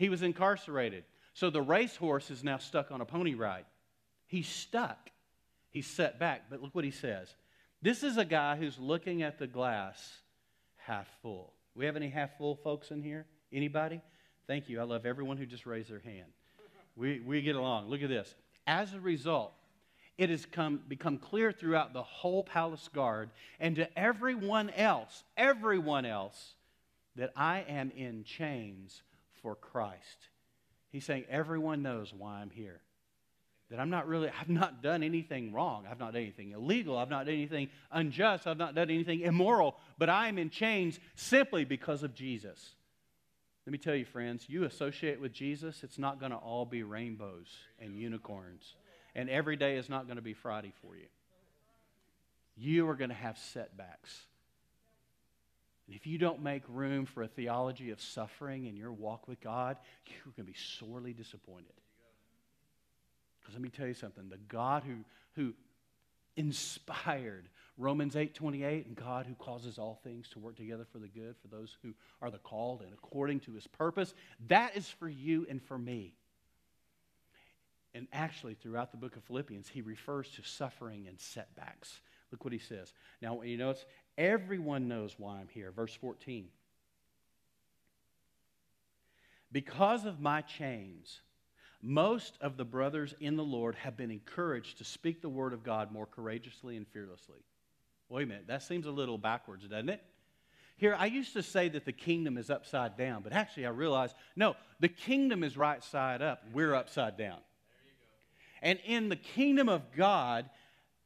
He 0.00 0.08
was 0.08 0.22
incarcerated. 0.22 1.04
So 1.34 1.50
the 1.50 1.60
racehorse 1.60 2.30
is 2.30 2.42
now 2.42 2.56
stuck 2.56 2.90
on 2.90 3.02
a 3.02 3.04
pony 3.04 3.34
ride. 3.34 3.66
He's 4.26 4.48
stuck. 4.48 5.10
He's 5.68 5.86
set 5.86 6.18
back. 6.18 6.44
But 6.48 6.62
look 6.62 6.74
what 6.74 6.86
he 6.86 6.90
says. 6.90 7.28
This 7.82 8.02
is 8.02 8.16
a 8.16 8.24
guy 8.24 8.56
who's 8.56 8.78
looking 8.78 9.22
at 9.22 9.38
the 9.38 9.46
glass 9.46 10.00
half 10.78 11.06
full. 11.20 11.52
We 11.74 11.84
have 11.84 11.96
any 11.96 12.08
half 12.08 12.30
full 12.38 12.56
folks 12.56 12.90
in 12.90 13.02
here? 13.02 13.26
Anybody? 13.52 14.00
Thank 14.46 14.70
you. 14.70 14.80
I 14.80 14.84
love 14.84 15.04
everyone 15.04 15.36
who 15.36 15.44
just 15.44 15.66
raised 15.66 15.90
their 15.90 16.00
hand. 16.00 16.32
We, 16.96 17.20
we 17.20 17.42
get 17.42 17.54
along. 17.54 17.90
Look 17.90 18.02
at 18.02 18.08
this. 18.08 18.34
As 18.66 18.94
a 18.94 19.00
result, 19.00 19.52
it 20.16 20.30
has 20.30 20.46
come, 20.46 20.80
become 20.88 21.18
clear 21.18 21.52
throughout 21.52 21.92
the 21.92 22.02
whole 22.02 22.42
palace 22.42 22.88
guard 22.88 23.28
and 23.60 23.76
to 23.76 23.98
everyone 23.98 24.70
else, 24.70 25.24
everyone 25.36 26.06
else, 26.06 26.54
that 27.16 27.32
I 27.36 27.66
am 27.68 27.90
in 27.94 28.24
chains 28.24 29.02
for 29.42 29.54
Christ. 29.54 30.28
He's 30.90 31.04
saying, 31.04 31.24
everyone 31.30 31.82
knows 31.82 32.12
why 32.16 32.40
I'm 32.40 32.50
here. 32.50 32.80
That 33.70 33.78
I'm 33.78 33.90
not 33.90 34.08
really, 34.08 34.28
I've 34.40 34.48
not 34.48 34.82
done 34.82 35.04
anything 35.04 35.52
wrong. 35.52 35.86
I've 35.88 36.00
not 36.00 36.12
done 36.12 36.22
anything 36.22 36.50
illegal. 36.50 36.98
I've 36.98 37.10
not 37.10 37.26
done 37.26 37.34
anything 37.34 37.68
unjust. 37.92 38.48
I've 38.48 38.58
not 38.58 38.74
done 38.74 38.90
anything 38.90 39.20
immoral. 39.20 39.76
But 39.96 40.10
I 40.10 40.26
am 40.26 40.38
in 40.38 40.50
chains 40.50 40.98
simply 41.14 41.64
because 41.64 42.02
of 42.02 42.14
Jesus. 42.14 42.74
Let 43.66 43.72
me 43.72 43.78
tell 43.78 43.94
you, 43.94 44.04
friends, 44.04 44.46
you 44.48 44.64
associate 44.64 45.20
with 45.20 45.32
Jesus, 45.32 45.84
it's 45.84 45.98
not 45.98 46.18
going 46.18 46.32
to 46.32 46.38
all 46.38 46.64
be 46.64 46.82
rainbows 46.82 47.46
and 47.78 47.94
unicorns. 47.94 48.74
And 49.14 49.30
every 49.30 49.56
day 49.56 49.76
is 49.76 49.88
not 49.88 50.06
going 50.06 50.16
to 50.16 50.22
be 50.22 50.34
Friday 50.34 50.72
for 50.82 50.96
you. 50.96 51.06
You 52.56 52.88
are 52.88 52.96
going 52.96 53.10
to 53.10 53.16
have 53.16 53.38
setbacks. 53.38 54.22
And 55.90 55.96
if 55.96 56.06
you 56.06 56.18
don't 56.18 56.40
make 56.40 56.62
room 56.68 57.04
for 57.04 57.24
a 57.24 57.26
theology 57.26 57.90
of 57.90 58.00
suffering 58.00 58.66
in 58.66 58.76
your 58.76 58.92
walk 58.92 59.26
with 59.26 59.40
God, 59.40 59.76
you're 60.06 60.32
going 60.36 60.46
to 60.46 60.52
be 60.52 60.56
sorely 60.78 61.12
disappointed. 61.12 61.72
Because 63.40 63.54
let 63.54 63.60
me 63.60 63.70
tell 63.70 63.88
you 63.88 63.94
something 63.94 64.28
the 64.28 64.36
God 64.36 64.84
who, 64.84 64.98
who 65.34 65.52
inspired 66.36 67.48
Romans 67.76 68.14
8 68.14 68.36
28, 68.36 68.86
and 68.86 68.94
God 68.94 69.26
who 69.26 69.34
causes 69.34 69.78
all 69.78 69.98
things 70.04 70.28
to 70.28 70.38
work 70.38 70.54
together 70.54 70.86
for 70.92 71.00
the 71.00 71.08
good 71.08 71.34
for 71.42 71.48
those 71.48 71.76
who 71.82 71.92
are 72.22 72.30
the 72.30 72.38
called 72.38 72.82
and 72.82 72.92
according 72.92 73.40
to 73.40 73.52
his 73.52 73.66
purpose, 73.66 74.14
that 74.46 74.76
is 74.76 74.88
for 74.88 75.08
you 75.08 75.44
and 75.50 75.60
for 75.60 75.76
me. 75.76 76.14
And 77.94 78.06
actually, 78.12 78.54
throughout 78.54 78.92
the 78.92 78.96
book 78.96 79.16
of 79.16 79.24
Philippians, 79.24 79.68
he 79.68 79.82
refers 79.82 80.28
to 80.36 80.42
suffering 80.44 81.08
and 81.08 81.18
setbacks. 81.18 82.00
Look 82.30 82.44
what 82.44 82.52
he 82.52 82.58
says. 82.60 82.92
Now, 83.20 83.42
you 83.42 83.56
notice, 83.56 83.84
everyone 84.20 84.86
knows 84.86 85.14
why 85.18 85.38
I'm 85.40 85.48
here. 85.48 85.72
Verse 85.72 85.94
14. 85.94 86.46
Because 89.50 90.04
of 90.04 90.20
my 90.20 90.42
chains, 90.42 91.22
most 91.82 92.36
of 92.40 92.56
the 92.56 92.64
brothers 92.64 93.14
in 93.18 93.36
the 93.36 93.42
Lord 93.42 93.74
have 93.76 93.96
been 93.96 94.10
encouraged 94.10 94.78
to 94.78 94.84
speak 94.84 95.22
the 95.22 95.28
word 95.28 95.52
of 95.52 95.64
God 95.64 95.90
more 95.90 96.06
courageously 96.06 96.76
and 96.76 96.86
fearlessly. 96.86 97.38
Wait 98.10 98.24
a 98.24 98.26
minute, 98.26 98.46
that 98.48 98.62
seems 98.62 98.86
a 98.86 98.90
little 98.90 99.18
backwards, 99.18 99.66
doesn't 99.66 99.88
it? 99.88 100.02
Here, 100.76 100.94
I 100.98 101.06
used 101.06 101.32
to 101.34 101.42
say 101.42 101.68
that 101.70 101.84
the 101.84 101.92
kingdom 101.92 102.38
is 102.38 102.50
upside 102.50 102.96
down, 102.96 103.22
but 103.22 103.32
actually 103.32 103.66
I 103.66 103.70
realized 103.70 104.14
no, 104.36 104.56
the 104.78 104.88
kingdom 104.88 105.42
is 105.42 105.56
right 105.56 105.82
side 105.82 106.22
up. 106.22 106.42
We're 106.52 106.74
upside 106.74 107.16
down. 107.16 107.38
And 108.62 108.78
in 108.84 109.08
the 109.08 109.16
kingdom 109.16 109.68
of 109.68 109.92
God, 109.96 110.48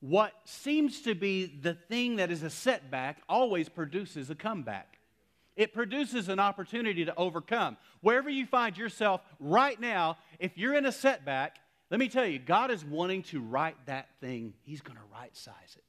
what 0.04 0.34
seems 0.44 1.00
to 1.00 1.14
be 1.14 1.46
the 1.46 1.72
thing 1.72 2.16
that 2.16 2.30
is 2.30 2.42
a 2.42 2.50
setback 2.50 3.22
always 3.26 3.70
produces 3.70 4.28
a 4.28 4.34
comeback. 4.34 4.98
It 5.56 5.72
produces 5.72 6.28
an 6.28 6.38
opportunity 6.38 7.06
to 7.06 7.16
overcome. 7.16 7.78
Wherever 8.02 8.28
you 8.28 8.44
find 8.44 8.76
yourself 8.76 9.22
right 9.40 9.80
now, 9.80 10.18
if 10.38 10.58
you're 10.58 10.74
in 10.74 10.84
a 10.84 10.92
setback, 10.92 11.56
let 11.90 11.98
me 11.98 12.08
tell 12.08 12.26
you, 12.26 12.38
God 12.38 12.70
is 12.70 12.84
wanting 12.84 13.22
to 13.24 13.40
right 13.40 13.76
that 13.86 14.08
thing. 14.20 14.52
He's 14.64 14.82
going 14.82 14.98
to 14.98 15.04
right 15.10 15.34
size 15.34 15.54
it. 15.74 15.84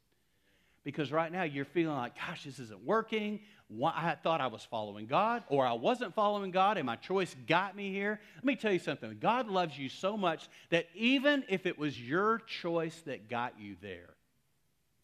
Because 0.86 1.12
right 1.12 1.32
now 1.32 1.44
you're 1.44 1.66
feeling 1.66 1.98
like, 1.98 2.16
gosh, 2.16 2.46
this 2.46 2.60
isn't 2.60 2.86
working. 2.86 3.42
I 3.84 4.16
thought 4.22 4.42
I 4.42 4.48
was 4.48 4.64
following 4.64 5.08
God, 5.08 5.44
or 5.50 5.66
I 5.66 5.74
wasn't 5.74 6.14
following 6.14 6.52
God, 6.52 6.78
and 6.78 6.86
my 6.86 6.96
choice 6.96 7.36
got 7.48 7.76
me 7.76 7.92
here. 7.92 8.20
Let 8.36 8.46
me 8.46 8.56
tell 8.56 8.72
you 8.72 8.80
something 8.80 9.18
God 9.20 9.48
loves 9.48 9.78
you 9.78 9.90
so 9.90 10.16
much 10.16 10.48
that 10.70 10.88
even 10.94 11.44
if 11.50 11.66
it 11.66 11.78
was 11.78 12.00
your 12.00 12.40
choice 12.40 13.02
that 13.06 13.30
got 13.30 13.60
you 13.60 13.76
there, 13.82 14.14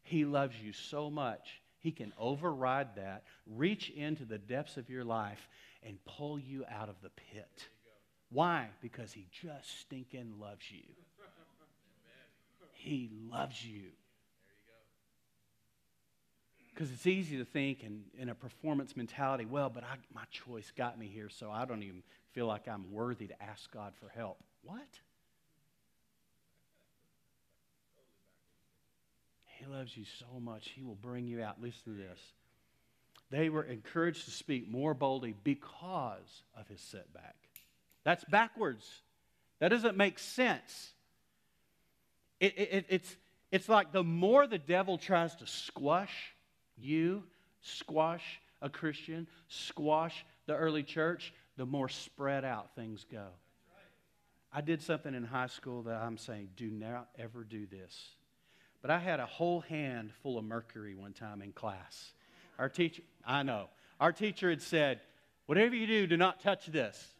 He 0.03 0.25
loves 0.25 0.55
you 0.61 0.73
so 0.73 1.09
much 1.09 1.61
he 1.81 1.91
can 1.91 2.13
override 2.17 2.95
that, 2.95 3.23
reach 3.47 3.89
into 3.89 4.23
the 4.23 4.37
depths 4.37 4.77
of 4.77 4.89
your 4.89 5.03
life, 5.03 5.49
and 5.81 5.97
pull 6.05 6.37
you 6.37 6.63
out 6.69 6.89
of 6.89 6.95
the 7.01 7.09
pit. 7.09 7.67
Why? 8.29 8.67
Because 8.81 9.11
He 9.11 9.25
just 9.31 9.79
stinking 9.79 10.35
loves 10.39 10.71
you. 10.71 10.83
He 12.71 13.09
loves 13.31 13.65
you. 13.65 13.87
Because 16.73 16.91
it's 16.91 17.05
easy 17.05 17.37
to 17.37 17.45
think 17.45 17.83
in, 17.83 18.03
in 18.17 18.29
a 18.29 18.35
performance 18.35 18.95
mentality, 18.95 19.45
well, 19.45 19.69
but 19.69 19.83
I, 19.83 19.95
my 20.13 20.23
choice 20.31 20.71
got 20.75 20.97
me 20.97 21.07
here, 21.07 21.29
so 21.29 21.51
I 21.51 21.65
don't 21.65 21.83
even 21.83 22.01
feel 22.31 22.47
like 22.47 22.67
I'm 22.67 22.91
worthy 22.91 23.27
to 23.27 23.43
ask 23.43 23.71
God 23.71 23.93
for 23.99 24.09
help. 24.09 24.37
What? 24.63 24.87
He 29.45 29.65
loves 29.65 29.95
you 29.95 30.05
so 30.19 30.39
much, 30.39 30.69
He 30.69 30.81
will 30.81 30.95
bring 30.95 31.27
you 31.27 31.43
out. 31.43 31.61
Listen 31.61 31.81
to 31.85 31.91
this. 31.91 32.19
They 33.29 33.49
were 33.49 33.63
encouraged 33.63 34.25
to 34.25 34.31
speak 34.31 34.69
more 34.69 34.93
boldly 34.93 35.33
because 35.43 36.43
of 36.57 36.67
his 36.67 36.81
setback. 36.81 37.35
That's 38.03 38.25
backwards. 38.25 38.85
That 39.59 39.69
doesn't 39.69 39.95
make 39.95 40.19
sense. 40.19 40.91
It, 42.41 42.57
it, 42.57 42.85
it's, 42.89 43.15
it's 43.51 43.69
like 43.69 43.93
the 43.93 44.03
more 44.03 44.47
the 44.47 44.57
devil 44.57 44.97
tries 44.97 45.33
to 45.35 45.47
squash 45.47 46.33
you, 46.83 47.23
squash 47.61 48.41
a 48.61 48.69
Christian, 48.69 49.27
squash 49.47 50.25
the 50.45 50.55
early 50.55 50.83
church, 50.83 51.33
the 51.57 51.65
more 51.65 51.89
spread 51.89 52.45
out 52.45 52.75
things 52.75 53.05
go. 53.11 53.27
I 54.53 54.61
did 54.61 54.81
something 54.81 55.13
in 55.13 55.23
high 55.23 55.47
school 55.47 55.83
that 55.83 56.01
I'm 56.01 56.17
saying, 56.17 56.49
do 56.57 56.69
not 56.69 57.07
ever 57.17 57.43
do 57.43 57.65
this. 57.65 58.09
But 58.81 58.91
I 58.91 58.99
had 58.99 59.19
a 59.19 59.25
whole 59.25 59.61
hand 59.61 60.11
full 60.23 60.37
of 60.37 60.43
mercury 60.43 60.95
one 60.95 61.13
time 61.13 61.41
in 61.41 61.53
class. 61.53 62.13
Our 62.59 62.67
teacher, 62.67 63.03
I 63.25 63.43
know, 63.43 63.69
our 63.99 64.11
teacher 64.11 64.49
had 64.49 64.61
said, 64.61 64.99
whatever 65.45 65.75
you 65.75 65.87
do, 65.87 66.07
do 66.07 66.17
not 66.17 66.41
touch 66.41 66.65
this. 66.65 67.13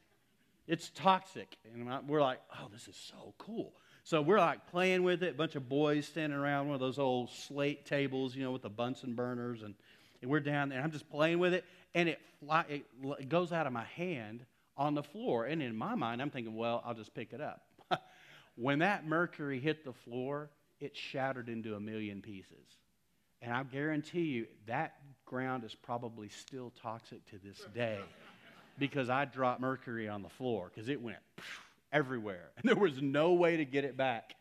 It's 0.68 0.90
toxic. 0.90 1.56
And 1.74 2.08
we're 2.08 2.22
like, 2.22 2.40
oh, 2.60 2.68
this 2.72 2.88
is 2.88 2.96
so 2.96 3.34
cool. 3.38 3.74
So 4.04 4.22
we're 4.22 4.40
like 4.40 4.68
playing 4.68 5.04
with 5.04 5.24
it, 5.24 5.32
a 5.32 5.38
bunch 5.38 5.56
of 5.56 5.70
boys 5.70 6.08
standing 6.08 6.38
around 6.38 6.68
one 6.68 6.76
of 6.76 6.80
those 6.80 6.98
old 6.98 7.30
slate 7.30 7.86
tables, 7.86 8.36
you 8.36 8.44
know, 8.44 8.52
with 8.52 8.64
the 8.64 8.70
Bunsen 8.70 9.14
burners. 9.14 9.62
And, 9.62 9.76
and 10.22 10.32
we're 10.32 10.40
down 10.40 10.70
there. 10.70 10.82
I'm 10.82 10.92
just 10.92 11.10
playing 11.10 11.40
with 11.40 11.54
it. 11.54 11.66
And 11.94 12.10
it, 12.10 12.20
fly, 12.40 12.66
it, 12.68 12.86
it 13.20 13.30
goes 13.30 13.52
out 13.52 13.68
of 13.68 13.74
my 13.74 13.84
hand 13.84 14.46
on 14.76 14.96
the 14.96 15.04
floor. 15.04 15.46
And 15.46 15.62
in 15.62 15.76
my 15.76 15.96
mind, 15.96 16.22
I'm 16.22 16.32
thinking, 16.32 16.56
well, 16.56 16.82
I'll 16.86 16.94
just 16.94 17.14
pick 17.14 17.34
it 17.34 17.42
up. 17.42 17.62
when 18.56 18.80
that 18.80 19.06
mercury 19.06 19.60
hit 19.60 19.86
the 19.86 19.94
floor, 19.94 20.50
it 20.80 20.98
shattered 20.98 21.48
into 21.48 21.76
a 21.76 21.80
million 21.80 22.22
pieces. 22.22 22.80
And 23.42 23.54
I 23.54 23.64
guarantee 23.64 24.22
you 24.22 24.48
that 24.68 24.96
ground 25.26 25.64
is 25.64 25.76
probably 25.76 26.30
still 26.30 26.72
toxic 26.82 27.26
to 27.28 27.38
this 27.44 27.66
day 27.74 28.00
because 28.78 29.10
I 29.10 29.26
dropped 29.26 29.62
mercury 29.62 30.10
on 30.10 30.22
the 30.22 30.30
floor 30.30 30.72
because 30.74 30.90
it 30.90 31.02
went 31.02 31.20
everywhere 31.92 32.52
and 32.58 32.64
there 32.70 32.76
was 32.76 33.02
no 33.02 33.34
way 33.34 33.58
to 33.58 33.66
get 33.66 33.86
it 33.86 33.98
back. 33.98 34.36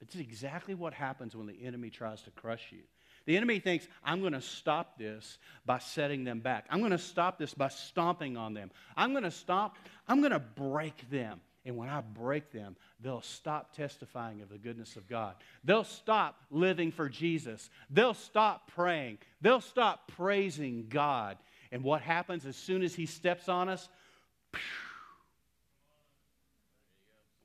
It's 0.00 0.16
exactly 0.16 0.74
what 0.74 0.94
happens 0.94 1.36
when 1.36 1.46
the 1.46 1.64
enemy 1.64 1.90
tries 1.90 2.22
to 2.22 2.30
crush 2.30 2.68
you. 2.70 2.82
The 3.24 3.36
enemy 3.36 3.60
thinks, 3.60 3.86
I'm 4.02 4.20
going 4.20 4.32
to 4.32 4.40
stop 4.40 4.98
this 4.98 5.38
by 5.64 5.78
setting 5.78 6.24
them 6.24 6.40
back. 6.40 6.66
I'm 6.70 6.80
going 6.80 6.90
to 6.90 6.98
stop 6.98 7.38
this 7.38 7.54
by 7.54 7.68
stomping 7.68 8.36
on 8.36 8.52
them. 8.52 8.72
I'm 8.96 9.12
going 9.12 9.22
to 9.22 9.30
stop, 9.30 9.76
I'm 10.08 10.18
going 10.18 10.32
to 10.32 10.40
break 10.40 11.08
them. 11.08 11.40
And 11.64 11.76
when 11.76 11.88
I 11.88 12.00
break 12.00 12.50
them, 12.50 12.74
they'll 13.00 13.22
stop 13.22 13.76
testifying 13.76 14.42
of 14.42 14.48
the 14.48 14.58
goodness 14.58 14.96
of 14.96 15.08
God. 15.08 15.36
They'll 15.62 15.84
stop 15.84 16.36
living 16.50 16.90
for 16.90 17.08
Jesus. 17.08 17.70
They'll 17.88 18.14
stop 18.14 18.72
praying. 18.74 19.18
They'll 19.40 19.60
stop 19.60 20.10
praising 20.16 20.86
God. 20.88 21.38
And 21.70 21.84
what 21.84 22.02
happens 22.02 22.44
as 22.46 22.56
soon 22.56 22.82
as 22.82 22.96
He 22.96 23.06
steps 23.06 23.48
on 23.48 23.68
us? 23.68 23.88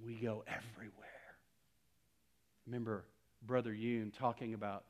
We 0.03 0.15
go 0.15 0.43
everywhere. 0.47 0.93
Remember 2.65 3.05
Brother 3.45 3.73
Yun 3.73 4.11
talking 4.11 4.53
about 4.53 4.83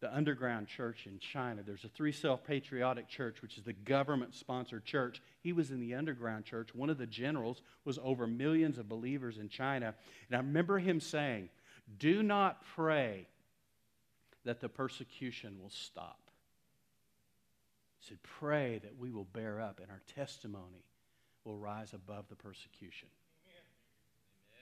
the 0.00 0.14
underground 0.14 0.68
church 0.68 1.06
in 1.06 1.18
China. 1.18 1.62
There's 1.64 1.84
a 1.84 1.88
three 1.88 2.12
self 2.12 2.44
patriotic 2.44 3.08
church, 3.08 3.42
which 3.42 3.58
is 3.58 3.64
the 3.64 3.72
government 3.72 4.34
sponsored 4.34 4.84
church. 4.84 5.20
He 5.40 5.52
was 5.52 5.70
in 5.70 5.80
the 5.80 5.94
underground 5.94 6.44
church. 6.44 6.74
One 6.74 6.90
of 6.90 6.98
the 6.98 7.06
generals 7.06 7.62
was 7.84 7.98
over 8.02 8.26
millions 8.26 8.78
of 8.78 8.88
believers 8.88 9.38
in 9.38 9.48
China. 9.48 9.94
And 10.28 10.36
I 10.36 10.38
remember 10.38 10.78
him 10.78 11.00
saying, 11.00 11.48
Do 11.98 12.22
not 12.22 12.62
pray 12.74 13.26
that 14.44 14.60
the 14.60 14.68
persecution 14.68 15.58
will 15.60 15.70
stop. 15.70 16.30
He 17.98 18.08
said, 18.08 18.18
Pray 18.22 18.78
that 18.82 18.96
we 18.98 19.10
will 19.10 19.24
bear 19.24 19.60
up 19.60 19.80
and 19.80 19.90
our 19.90 20.02
testimony 20.14 20.84
will 21.44 21.56
rise 21.56 21.92
above 21.92 22.28
the 22.28 22.36
persecution. 22.36 23.08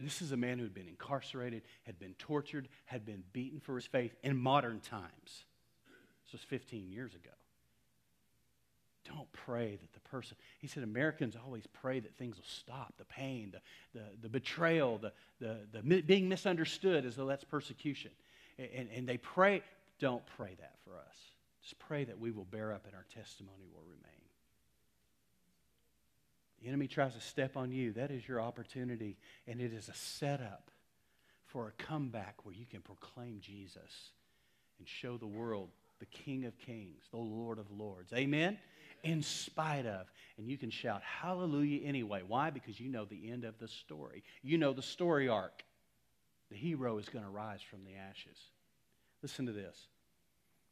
This 0.01 0.21
is 0.21 0.33
a 0.33 0.37
man 0.37 0.59
who 0.59 0.65
had 0.65 0.75
been 0.75 0.89
incarcerated, 0.89 1.63
had 1.85 1.99
been 1.99 2.15
tortured, 2.15 2.69
had 2.85 3.07
been 3.07 3.23
beaten 3.33 3.61
for 3.61 3.77
his 3.77 3.87
faith 3.87 4.15
in 4.23 4.37
modern 4.37 4.81
times. 4.81 5.45
This 6.25 6.33
was 6.33 6.43
15 6.43 6.91
years 6.91 7.15
ago. 7.15 7.31
Don't 9.07 9.31
pray 9.33 9.79
that 9.81 9.93
the 9.93 10.01
person, 10.01 10.37
he 10.59 10.67
said, 10.67 10.83
Americans 10.83 11.37
always 11.43 11.65
pray 11.67 12.01
that 12.01 12.17
things 12.17 12.37
will 12.37 12.45
stop 12.45 12.95
the 12.99 13.05
pain, 13.05 13.53
the, 13.53 14.01
the, 14.01 14.05
the 14.23 14.29
betrayal, 14.29 14.99
the, 14.99 15.13
the, 15.41 15.59
the 15.73 16.03
being 16.03 16.29
misunderstood 16.29 17.07
as 17.07 17.15
though 17.15 17.27
that's 17.27 17.45
persecution. 17.45 18.11
And, 18.59 18.89
and 18.95 19.09
they 19.09 19.19
pray, 19.19 19.63
don't 20.01 20.25
pray 20.37 20.57
that 20.59 20.75
for 20.85 20.97
us. 20.97 21.17
Just 21.63 21.79
pray 21.79 22.05
that 22.05 22.19
we 22.19 22.33
will 22.33 22.45
bear 22.45 22.73
up 22.73 22.85
and 22.87 22.95
our 22.95 23.07
testimony 23.15 23.67
will 23.73 23.85
remain. 23.85 24.16
The 26.67 26.71
enemy 26.73 26.89
tries 26.89 27.15
to 27.15 27.21
step 27.21 27.57
on 27.57 27.71
you. 27.71 27.93
That 27.93 28.11
is 28.11 28.27
your 28.27 28.41
opportunity, 28.41 29.17
and 29.47 29.61
it 29.61 29.73
is 29.73 29.89
a 29.89 29.95
setup 29.95 30.73
for 31.45 31.69
a 31.69 31.83
comeback 31.85 32.45
where 32.45 32.57
you 32.57 32.67
can 32.67 32.81
proclaim 32.81 33.39
Jesus 33.41 34.11
and 34.81 34.89
show 34.89 35.17
the 35.17 35.29
world 35.29 35.69
the 36.01 36.07
King 36.07 36.45
of 36.45 36.59
Kings, 36.59 37.05
the 37.13 37.19
Lord 37.19 37.61
of 37.61 37.71
Lords. 37.71 38.13
Amen? 38.13 38.59
In 39.05 39.23
spite 39.23 39.87
of. 39.87 40.11
And 40.39 40.49
you 40.49 40.59
can 40.59 40.71
shout 40.71 41.03
hallelujah 41.05 41.87
anyway. 41.87 42.23
Why? 42.27 42.51
Because 42.51 42.81
you 42.81 42.89
know 42.89 43.05
the 43.05 43.31
end 43.31 43.45
of 43.45 43.57
the 43.61 43.69
story. 43.69 44.25
You 44.43 44.59
know 44.59 44.73
the 44.73 44.83
story 44.83 45.29
arc. 45.29 45.63
The 46.51 46.57
hero 46.57 46.99
is 46.99 47.09
going 47.09 47.25
to 47.25 47.31
rise 47.31 47.63
from 47.63 47.85
the 47.85 47.95
ashes. 47.95 48.39
Listen 49.23 49.47
to 49.47 49.53
this. 49.53 49.87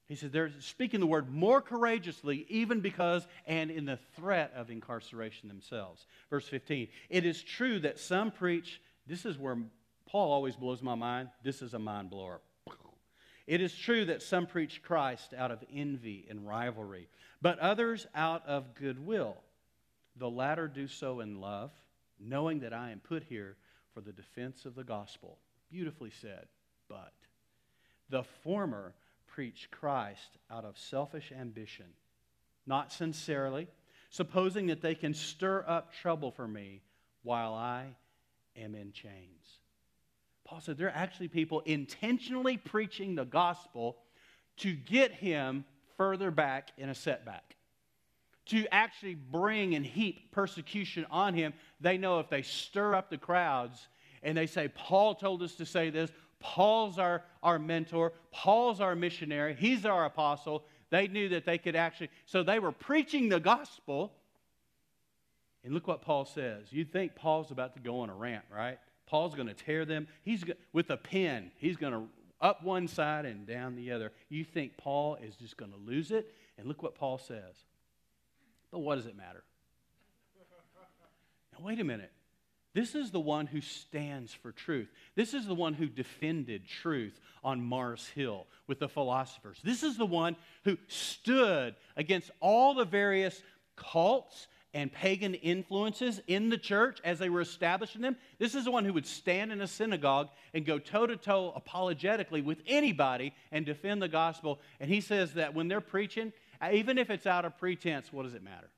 He 0.06 0.16
says 0.16 0.30
they're 0.30 0.52
speaking 0.60 1.00
the 1.00 1.06
word 1.06 1.30
more 1.30 1.62
courageously, 1.62 2.44
even 2.48 2.80
because 2.80 3.26
and 3.46 3.70
in 3.70 3.86
the 3.86 3.98
threat 4.16 4.52
of 4.54 4.70
incarceration 4.70 5.48
themselves. 5.48 6.06
Verse 6.28 6.46
15 6.46 6.88
It 7.08 7.24
is 7.24 7.42
true 7.42 7.78
that 7.80 7.98
some 7.98 8.30
preach, 8.30 8.80
this 9.06 9.24
is 9.24 9.38
where 9.38 9.56
Paul 10.06 10.32
always 10.32 10.56
blows 10.56 10.82
my 10.82 10.94
mind. 10.94 11.30
This 11.42 11.62
is 11.62 11.74
a 11.74 11.78
mind 11.78 12.10
blower. 12.10 12.40
It 13.46 13.60
is 13.60 13.74
true 13.74 14.06
that 14.06 14.22
some 14.22 14.46
preach 14.46 14.82
Christ 14.82 15.34
out 15.36 15.50
of 15.50 15.62
envy 15.72 16.26
and 16.30 16.46
rivalry, 16.46 17.08
but 17.42 17.58
others 17.58 18.06
out 18.14 18.46
of 18.46 18.74
goodwill. 18.74 19.36
The 20.16 20.30
latter 20.30 20.68
do 20.68 20.86
so 20.86 21.20
in 21.20 21.40
love, 21.40 21.70
knowing 22.18 22.60
that 22.60 22.72
I 22.72 22.90
am 22.90 23.00
put 23.00 23.24
here 23.24 23.56
for 23.92 24.00
the 24.00 24.12
defense 24.12 24.64
of 24.64 24.74
the 24.74 24.84
gospel. 24.84 25.38
Beautifully 25.70 26.10
said, 26.10 26.46
but 26.88 27.12
the 28.08 28.22
former 28.22 28.94
preach 29.34 29.68
Christ 29.72 30.38
out 30.48 30.64
of 30.64 30.78
selfish 30.78 31.32
ambition, 31.36 31.86
not 32.66 32.92
sincerely, 32.92 33.66
supposing 34.10 34.68
that 34.68 34.80
they 34.80 34.94
can 34.94 35.12
stir 35.12 35.64
up 35.66 35.92
trouble 35.92 36.30
for 36.30 36.46
me 36.46 36.82
while 37.24 37.52
I 37.52 37.96
am 38.56 38.76
in 38.76 38.92
chains. 38.92 39.58
Paul 40.44 40.60
said 40.60 40.78
there 40.78 40.86
are 40.86 40.94
actually 40.94 41.26
people 41.26 41.60
intentionally 41.66 42.56
preaching 42.56 43.16
the 43.16 43.24
gospel 43.24 43.96
to 44.58 44.72
get 44.72 45.10
him 45.10 45.64
further 45.96 46.30
back 46.30 46.70
in 46.78 46.88
a 46.88 46.94
setback. 46.94 47.56
To 48.46 48.66
actually 48.70 49.16
bring 49.16 49.74
and 49.74 49.84
heap 49.84 50.30
persecution 50.30 51.06
on 51.10 51.34
him. 51.34 51.54
They 51.80 51.98
know 51.98 52.20
if 52.20 52.28
they 52.28 52.42
stir 52.42 52.94
up 52.94 53.10
the 53.10 53.18
crowds 53.18 53.88
and 54.22 54.38
they 54.38 54.46
say, 54.46 54.68
Paul 54.68 55.16
told 55.16 55.42
us 55.42 55.56
to 55.56 55.66
say 55.66 55.90
this, 55.90 56.10
Paul's 56.44 56.98
our, 56.98 57.24
our 57.42 57.58
mentor, 57.58 58.12
Paul's 58.30 58.78
our 58.78 58.94
missionary, 58.94 59.56
he's 59.58 59.86
our 59.86 60.04
apostle. 60.04 60.62
They 60.90 61.08
knew 61.08 61.30
that 61.30 61.46
they 61.46 61.56
could 61.56 61.74
actually, 61.74 62.10
so 62.26 62.42
they 62.42 62.58
were 62.58 62.70
preaching 62.70 63.30
the 63.30 63.40
gospel. 63.40 64.12
And 65.64 65.72
look 65.72 65.88
what 65.88 66.02
Paul 66.02 66.26
says. 66.26 66.66
You'd 66.70 66.92
think 66.92 67.14
Paul's 67.14 67.50
about 67.50 67.72
to 67.74 67.80
go 67.80 68.00
on 68.00 68.10
a 68.10 68.14
rant, 68.14 68.44
right? 68.54 68.78
Paul's 69.06 69.34
going 69.34 69.48
to 69.48 69.54
tear 69.54 69.86
them. 69.86 70.06
He's 70.22 70.44
with 70.74 70.90
a 70.90 70.98
pen. 70.98 71.50
He's 71.56 71.78
going 71.78 71.94
to 71.94 72.02
up 72.42 72.62
one 72.62 72.86
side 72.88 73.24
and 73.24 73.46
down 73.46 73.74
the 73.74 73.90
other. 73.90 74.12
You 74.28 74.44
think 74.44 74.76
Paul 74.76 75.16
is 75.22 75.34
just 75.36 75.56
going 75.56 75.72
to 75.72 75.78
lose 75.78 76.10
it? 76.10 76.30
And 76.58 76.68
look 76.68 76.82
what 76.82 76.94
Paul 76.94 77.16
says. 77.16 77.54
But 78.70 78.80
what 78.80 78.96
does 78.96 79.06
it 79.06 79.16
matter? 79.16 79.42
Now, 81.54 81.64
wait 81.64 81.80
a 81.80 81.84
minute. 81.84 82.12
This 82.74 82.96
is 82.96 83.12
the 83.12 83.20
one 83.20 83.46
who 83.46 83.60
stands 83.60 84.34
for 84.34 84.50
truth. 84.50 84.88
This 85.14 85.32
is 85.32 85.46
the 85.46 85.54
one 85.54 85.74
who 85.74 85.86
defended 85.86 86.66
truth 86.66 87.18
on 87.44 87.62
Mars 87.62 88.08
Hill 88.14 88.46
with 88.66 88.80
the 88.80 88.88
philosophers. 88.88 89.60
This 89.62 89.84
is 89.84 89.96
the 89.96 90.04
one 90.06 90.34
who 90.64 90.76
stood 90.88 91.76
against 91.96 92.32
all 92.40 92.74
the 92.74 92.84
various 92.84 93.40
cults 93.76 94.48
and 94.74 94.92
pagan 94.92 95.34
influences 95.34 96.20
in 96.26 96.48
the 96.48 96.58
church 96.58 96.98
as 97.04 97.20
they 97.20 97.28
were 97.28 97.40
establishing 97.40 98.02
them. 98.02 98.16
This 98.40 98.56
is 98.56 98.64
the 98.64 98.72
one 98.72 98.84
who 98.84 98.92
would 98.92 99.06
stand 99.06 99.52
in 99.52 99.60
a 99.60 99.68
synagogue 99.68 100.30
and 100.52 100.66
go 100.66 100.80
toe 100.80 101.06
to 101.06 101.16
toe 101.16 101.52
apologetically 101.54 102.42
with 102.42 102.58
anybody 102.66 103.32
and 103.52 103.64
defend 103.64 104.02
the 104.02 104.08
gospel. 104.08 104.60
And 104.80 104.90
he 104.90 105.00
says 105.00 105.34
that 105.34 105.54
when 105.54 105.68
they're 105.68 105.80
preaching, 105.80 106.32
even 106.72 106.98
if 106.98 107.08
it's 107.08 107.26
out 107.26 107.44
of 107.44 107.56
pretense, 107.56 108.12
what 108.12 108.24
does 108.24 108.34
it 108.34 108.42
matter? 108.42 108.68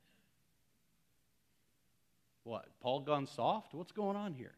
What? 2.47 2.65
Paul 2.79 3.01
gone 3.01 3.27
soft? 3.27 3.73
What's 3.73 3.91
going 3.91 4.15
on 4.15 4.33
here? 4.33 4.53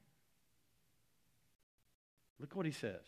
Look 2.39 2.55
what 2.55 2.67
he 2.67 2.71
says. 2.71 3.01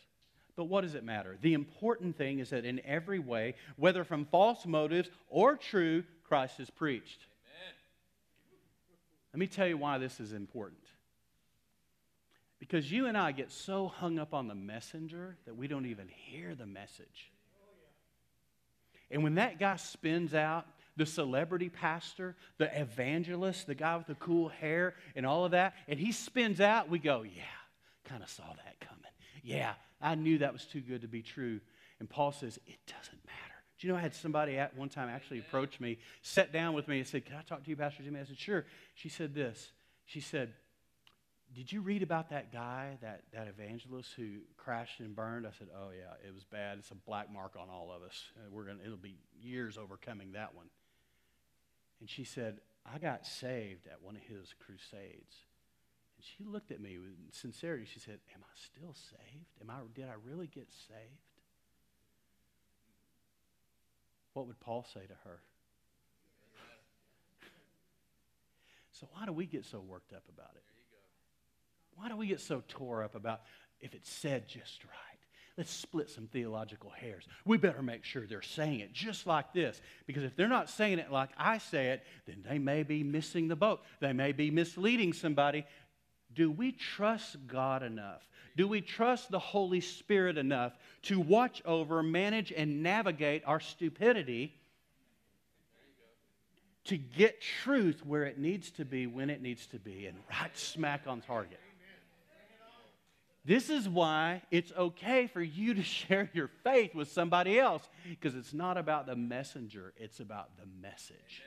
But 0.56 0.64
what 0.64 0.80
does 0.80 0.96
it 0.96 1.04
matter? 1.04 1.38
The 1.40 1.54
important 1.54 2.18
thing 2.18 2.40
is 2.40 2.50
that 2.50 2.64
in 2.64 2.80
every 2.84 3.20
way, 3.20 3.54
whether 3.76 4.02
from 4.02 4.24
false 4.24 4.66
motives 4.66 5.08
or 5.28 5.56
true, 5.56 6.02
Christ 6.24 6.58
is 6.58 6.68
preached. 6.68 7.20
Let 9.32 9.38
me 9.38 9.46
tell 9.46 9.68
you 9.68 9.76
why 9.76 9.98
this 9.98 10.18
is 10.18 10.32
important. 10.32 10.82
Because 12.58 12.90
you 12.90 13.06
and 13.06 13.16
I 13.16 13.30
get 13.30 13.52
so 13.52 13.86
hung 13.86 14.18
up 14.18 14.34
on 14.34 14.48
the 14.48 14.54
messenger 14.56 15.36
that 15.46 15.56
we 15.56 15.68
don't 15.68 15.86
even 15.86 16.08
hear 16.08 16.56
the 16.56 16.66
message. 16.66 17.30
And 19.12 19.22
when 19.22 19.36
that 19.36 19.60
guy 19.60 19.76
spins 19.76 20.34
out, 20.34 20.66
the 20.96 21.06
celebrity 21.06 21.68
pastor, 21.68 22.36
the 22.58 22.80
evangelist, 22.80 23.66
the 23.66 23.74
guy 23.74 23.96
with 23.96 24.06
the 24.06 24.14
cool 24.14 24.48
hair, 24.48 24.94
and 25.16 25.24
all 25.24 25.44
of 25.44 25.52
that, 25.52 25.74
and 25.88 25.98
he 25.98 26.12
spins 26.12 26.60
out, 26.60 26.88
we 26.88 26.98
go, 26.98 27.22
Yeah, 27.22 27.42
kind 28.04 28.22
of 28.22 28.28
saw 28.28 28.44
that 28.64 28.80
coming. 28.80 29.02
Yeah, 29.42 29.74
I 30.00 30.14
knew 30.14 30.38
that 30.38 30.52
was 30.52 30.64
too 30.64 30.80
good 30.80 31.02
to 31.02 31.08
be 31.08 31.22
true. 31.22 31.60
And 31.98 32.08
Paul 32.08 32.32
says, 32.32 32.58
It 32.66 32.78
doesn't 32.86 33.24
matter. 33.24 33.38
Do 33.78 33.86
you 33.86 33.92
know 33.92 33.98
I 33.98 34.02
had 34.02 34.14
somebody 34.14 34.58
at 34.58 34.76
one 34.76 34.88
time 34.88 35.08
actually 35.08 35.38
approach 35.38 35.80
me, 35.80 35.98
sat 36.22 36.52
down 36.52 36.74
with 36.74 36.88
me, 36.88 36.98
and 36.98 37.06
said, 37.06 37.24
Can 37.24 37.36
I 37.36 37.42
talk 37.42 37.64
to 37.64 37.70
you, 37.70 37.76
Pastor 37.76 38.02
Jimmy? 38.02 38.20
I 38.20 38.24
said, 38.24 38.38
Sure. 38.38 38.64
She 38.94 39.08
said 39.08 39.34
this. 39.34 39.72
She 40.04 40.20
said, 40.20 40.52
Did 41.54 41.72
you 41.72 41.80
read 41.80 42.02
about 42.02 42.30
that 42.30 42.52
guy, 42.52 42.98
that, 43.00 43.22
that 43.32 43.48
evangelist 43.48 44.10
who 44.16 44.40
crashed 44.56 45.00
and 45.00 45.16
burned? 45.16 45.46
I 45.46 45.50
said, 45.58 45.68
Oh, 45.74 45.90
yeah, 45.90 46.28
it 46.28 46.34
was 46.34 46.44
bad. 46.44 46.78
It's 46.78 46.90
a 46.90 46.94
black 46.94 47.32
mark 47.32 47.56
on 47.58 47.70
all 47.70 47.90
of 47.90 48.02
us. 48.02 48.22
We're 48.50 48.64
gonna, 48.64 48.82
it'll 48.84 48.96
be 48.96 49.16
years 49.40 49.78
overcoming 49.78 50.32
that 50.32 50.54
one. 50.54 50.66
And 52.02 52.10
she 52.10 52.24
said, 52.24 52.58
I 52.84 52.98
got 52.98 53.24
saved 53.24 53.86
at 53.86 54.02
one 54.02 54.16
of 54.16 54.22
his 54.22 54.52
crusades. 54.58 55.36
And 56.16 56.24
she 56.24 56.42
looked 56.42 56.72
at 56.72 56.80
me 56.80 56.98
with 56.98 57.12
sincerity. 57.30 57.86
She 57.86 58.00
said, 58.00 58.18
Am 58.34 58.40
I 58.42 58.52
still 58.56 58.92
saved? 58.92 59.46
Am 59.60 59.70
I, 59.70 59.76
did 59.94 60.06
I 60.08 60.14
really 60.26 60.48
get 60.48 60.66
saved? 60.88 61.22
what 64.32 64.46
would 64.46 64.58
Paul 64.58 64.84
say 64.92 65.06
to 65.06 65.14
her? 65.24 65.40
So, 68.94 69.08
why 69.12 69.24
do 69.26 69.32
we 69.32 69.46
get 69.46 69.64
so 69.64 69.80
worked 69.80 70.12
up 70.12 70.24
about 70.28 70.50
it? 70.54 70.62
Why 71.94 72.08
do 72.08 72.16
we 72.16 72.26
get 72.26 72.40
so 72.40 72.62
tore 72.68 73.02
up 73.02 73.14
about 73.14 73.42
if 73.80 73.94
it's 73.94 74.10
said 74.10 74.48
just 74.48 74.84
right? 74.84 75.11
Let's 75.58 75.70
split 75.70 76.08
some 76.08 76.28
theological 76.28 76.90
hairs. 76.90 77.24
We 77.44 77.58
better 77.58 77.82
make 77.82 78.04
sure 78.04 78.26
they're 78.26 78.40
saying 78.40 78.80
it 78.80 78.92
just 78.92 79.26
like 79.26 79.52
this. 79.52 79.80
Because 80.06 80.22
if 80.22 80.34
they're 80.34 80.48
not 80.48 80.70
saying 80.70 80.98
it 80.98 81.12
like 81.12 81.28
I 81.36 81.58
say 81.58 81.88
it, 81.88 82.04
then 82.26 82.42
they 82.48 82.58
may 82.58 82.82
be 82.82 83.02
missing 83.02 83.48
the 83.48 83.56
boat. 83.56 83.82
They 84.00 84.14
may 84.14 84.32
be 84.32 84.50
misleading 84.50 85.12
somebody. 85.12 85.66
Do 86.34 86.50
we 86.50 86.72
trust 86.72 87.36
God 87.46 87.82
enough? 87.82 88.26
Do 88.56 88.66
we 88.66 88.80
trust 88.80 89.30
the 89.30 89.38
Holy 89.38 89.80
Spirit 89.80 90.38
enough 90.38 90.72
to 91.02 91.20
watch 91.20 91.62
over, 91.66 92.02
manage, 92.02 92.52
and 92.52 92.82
navigate 92.82 93.42
our 93.46 93.60
stupidity 93.60 94.54
to 96.84 96.96
get 96.96 97.40
truth 97.40 98.04
where 98.04 98.24
it 98.24 98.38
needs 98.38 98.70
to 98.72 98.84
be, 98.84 99.06
when 99.06 99.28
it 99.30 99.42
needs 99.42 99.66
to 99.68 99.78
be, 99.78 100.06
and 100.06 100.16
right 100.30 100.56
smack 100.56 101.02
on 101.06 101.20
target? 101.20 101.60
This 103.44 103.70
is 103.70 103.88
why 103.88 104.42
it's 104.50 104.72
okay 104.76 105.26
for 105.26 105.42
you 105.42 105.74
to 105.74 105.82
share 105.82 106.30
your 106.32 106.48
faith 106.62 106.94
with 106.94 107.10
somebody 107.10 107.58
else 107.58 107.88
because 108.08 108.34
it's 108.34 108.54
not 108.54 108.78
about 108.78 109.06
the 109.06 109.16
messenger, 109.16 109.92
it's 109.96 110.20
about 110.20 110.50
the 110.56 110.66
message. 110.80 111.42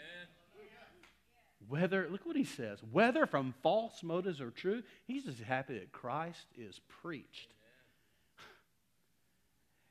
Whether, 1.67 2.07
look 2.11 2.25
what 2.25 2.35
he 2.35 2.43
says, 2.43 2.79
whether 2.91 3.25
from 3.25 3.55
false 3.63 4.03
motives 4.03 4.39
or 4.39 4.51
true, 4.51 4.83
he's 5.07 5.23
just 5.23 5.39
happy 5.39 5.79
that 5.79 5.91
Christ 5.91 6.45
is 6.57 6.79
preached. 7.01 7.53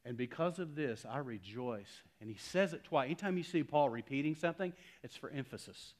And 0.06 0.18
because 0.18 0.58
of 0.58 0.74
this, 0.74 1.06
I 1.10 1.16
rejoice. 1.16 2.02
And 2.20 2.28
he 2.28 2.36
says 2.36 2.74
it 2.74 2.84
twice. 2.84 3.06
Anytime 3.06 3.38
you 3.38 3.42
see 3.42 3.62
Paul 3.62 3.88
repeating 3.88 4.34
something, 4.34 4.74
it's 5.02 5.16
for 5.16 5.30
emphasis. 5.30 5.94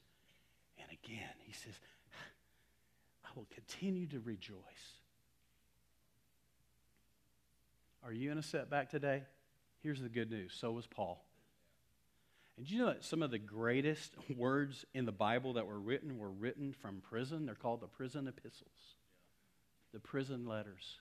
And 0.77 0.87
again, 1.03 1.33
he 1.39 1.53
says, 1.53 1.73
I 3.25 3.29
will 3.35 3.47
continue 3.51 4.05
to 4.09 4.19
rejoice. 4.19 4.94
Are 8.05 8.13
you 8.13 8.31
in 8.31 8.37
a 8.37 8.43
setback 8.43 8.91
today? 8.91 9.23
Here's 9.81 9.99
the 9.99 10.09
good 10.09 10.29
news. 10.29 10.55
So 10.55 10.71
was 10.71 10.85
Paul. 10.85 11.25
And 12.55 12.69
you 12.69 12.77
know 12.77 12.85
that 12.85 13.03
some 13.03 13.23
of 13.23 13.31
the 13.31 13.39
greatest 13.39 14.13
words 14.37 14.85
in 14.93 15.05
the 15.05 15.11
Bible 15.11 15.53
that 15.53 15.65
were 15.65 15.79
written 15.79 16.19
were 16.19 16.29
written 16.29 16.71
from 16.71 17.01
prison? 17.01 17.47
They're 17.47 17.55
called 17.55 17.81
the 17.81 17.87
prison 17.87 18.27
epistles, 18.27 18.95
the 19.91 19.99
prison 19.99 20.45
letters, 20.45 20.99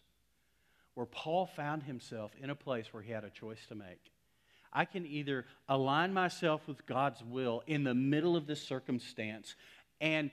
where 0.95 1.05
Paul 1.05 1.45
found 1.45 1.83
himself 1.83 2.33
in 2.41 2.49
a 2.49 2.55
place 2.55 2.87
where 2.91 3.03
he 3.03 3.13
had 3.13 3.25
a 3.25 3.31
choice 3.31 3.67
to 3.69 3.75
make. 3.75 4.11
I 4.73 4.87
can 4.87 5.05
either 5.05 5.45
align 5.69 6.15
myself 6.15 6.67
with 6.67 6.87
God's 6.87 7.23
will 7.23 7.63
in 7.67 7.85
the 7.85 7.95
middle 7.95 8.35
of 8.35 8.47
this 8.47 8.63
circumstance 8.63 9.57
and 10.01 10.31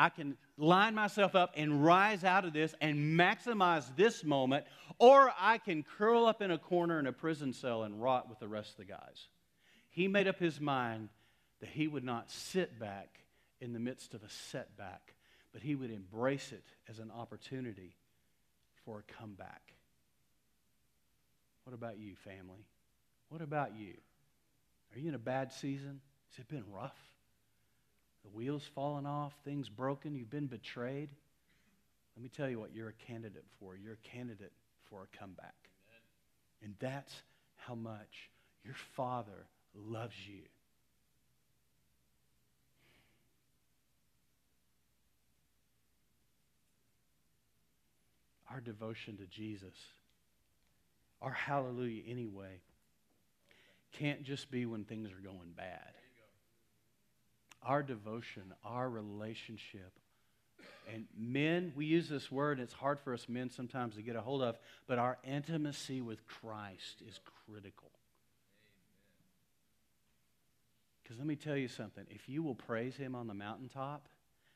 I 0.00 0.08
can 0.08 0.38
line 0.56 0.94
myself 0.94 1.34
up 1.34 1.52
and 1.56 1.84
rise 1.84 2.24
out 2.24 2.46
of 2.46 2.54
this 2.54 2.74
and 2.80 3.20
maximize 3.20 3.84
this 3.96 4.24
moment, 4.24 4.64
or 4.98 5.30
I 5.38 5.58
can 5.58 5.84
curl 5.98 6.24
up 6.24 6.40
in 6.40 6.50
a 6.50 6.56
corner 6.56 6.98
in 6.98 7.06
a 7.06 7.12
prison 7.12 7.52
cell 7.52 7.82
and 7.82 8.00
rot 8.00 8.26
with 8.26 8.38
the 8.38 8.48
rest 8.48 8.70
of 8.70 8.76
the 8.78 8.86
guys. 8.86 9.28
He 9.90 10.08
made 10.08 10.26
up 10.26 10.38
his 10.38 10.58
mind 10.58 11.10
that 11.60 11.68
he 11.68 11.86
would 11.86 12.02
not 12.02 12.30
sit 12.30 12.80
back 12.80 13.20
in 13.60 13.74
the 13.74 13.78
midst 13.78 14.14
of 14.14 14.22
a 14.22 14.30
setback, 14.30 15.12
but 15.52 15.60
he 15.60 15.74
would 15.74 15.90
embrace 15.90 16.50
it 16.52 16.64
as 16.88 16.98
an 16.98 17.10
opportunity 17.10 17.94
for 18.86 19.00
a 19.00 19.12
comeback. 19.20 19.74
What 21.64 21.74
about 21.74 21.98
you, 21.98 22.14
family? 22.14 22.64
What 23.28 23.42
about 23.42 23.76
you? 23.76 23.92
Are 24.94 24.98
you 24.98 25.10
in 25.10 25.14
a 25.14 25.18
bad 25.18 25.52
season? 25.52 26.00
Has 26.30 26.38
it 26.38 26.48
been 26.48 26.64
rough? 26.72 26.96
The 28.22 28.30
wheels 28.30 28.68
falling 28.74 29.06
off, 29.06 29.32
things 29.44 29.68
broken, 29.68 30.14
you've 30.14 30.30
been 30.30 30.46
betrayed? 30.46 31.08
Let 32.16 32.22
me 32.22 32.28
tell 32.28 32.50
you 32.50 32.58
what 32.60 32.74
you're 32.74 32.88
a 32.88 33.06
candidate 33.06 33.46
for. 33.58 33.76
You're 33.76 33.94
a 33.94 34.08
candidate 34.08 34.52
for 34.90 35.02
a 35.02 35.18
comeback. 35.18 35.54
Amen. 35.88 36.02
And 36.62 36.74
that's 36.78 37.14
how 37.56 37.74
much 37.74 38.30
your 38.64 38.74
Father 38.94 39.46
loves 39.74 40.14
you. 40.26 40.42
Our 48.50 48.60
devotion 48.60 49.16
to 49.18 49.26
Jesus, 49.26 49.74
our 51.22 51.30
hallelujah 51.30 52.02
anyway, 52.08 52.60
can't 53.92 54.24
just 54.24 54.50
be 54.50 54.66
when 54.66 54.84
things 54.84 55.10
are 55.12 55.22
going 55.22 55.52
bad. 55.56 55.92
Our 57.62 57.82
devotion, 57.82 58.42
our 58.64 58.88
relationship, 58.88 59.92
and 60.92 61.06
men, 61.16 61.72
we 61.76 61.86
use 61.86 62.08
this 62.08 62.32
word, 62.32 62.58
and 62.58 62.64
it's 62.64 62.74
hard 62.74 62.98
for 63.00 63.14
us 63.14 63.28
men 63.28 63.50
sometimes 63.50 63.96
to 63.96 64.02
get 64.02 64.16
a 64.16 64.20
hold 64.20 64.42
of, 64.42 64.58
but 64.86 64.98
our 64.98 65.18
intimacy 65.24 66.00
with 66.00 66.26
Christ 66.26 67.02
is 67.08 67.20
critical. 67.46 67.90
Because 71.02 71.18
let 71.18 71.26
me 71.26 71.36
tell 71.36 71.56
you 71.56 71.68
something 71.68 72.04
if 72.10 72.28
you 72.28 72.42
will 72.42 72.54
praise 72.54 72.96
Him 72.96 73.14
on 73.14 73.26
the 73.26 73.34
mountaintop, 73.34 74.06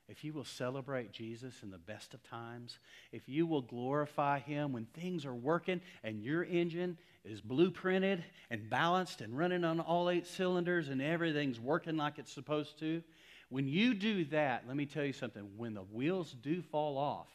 if 0.08 0.22
you 0.22 0.32
will 0.32 0.44
celebrate 0.44 1.12
Jesus 1.12 1.62
in 1.62 1.70
the 1.70 1.78
best 1.78 2.14
of 2.14 2.22
times, 2.22 2.78
if 3.12 3.28
you 3.28 3.46
will 3.46 3.62
glorify 3.62 4.38
Him 4.38 4.72
when 4.72 4.86
things 4.86 5.24
are 5.24 5.34
working 5.34 5.80
and 6.02 6.22
your 6.22 6.44
engine 6.44 6.98
is 7.24 7.40
blueprinted 7.40 8.22
and 8.50 8.68
balanced 8.68 9.22
and 9.22 9.36
running 9.36 9.64
on 9.64 9.80
all 9.80 10.10
eight 10.10 10.26
cylinders 10.26 10.88
and 10.88 11.00
everything's 11.00 11.58
working 11.58 11.96
like 11.96 12.18
it's 12.18 12.32
supposed 12.32 12.78
to, 12.80 13.02
when 13.48 13.66
you 13.66 13.94
do 13.94 14.24
that, 14.26 14.64
let 14.66 14.76
me 14.76 14.84
tell 14.84 15.04
you 15.04 15.12
something. 15.12 15.48
When 15.56 15.74
the 15.74 15.82
wheels 15.82 16.34
do 16.42 16.60
fall 16.60 16.98
off, 16.98 17.28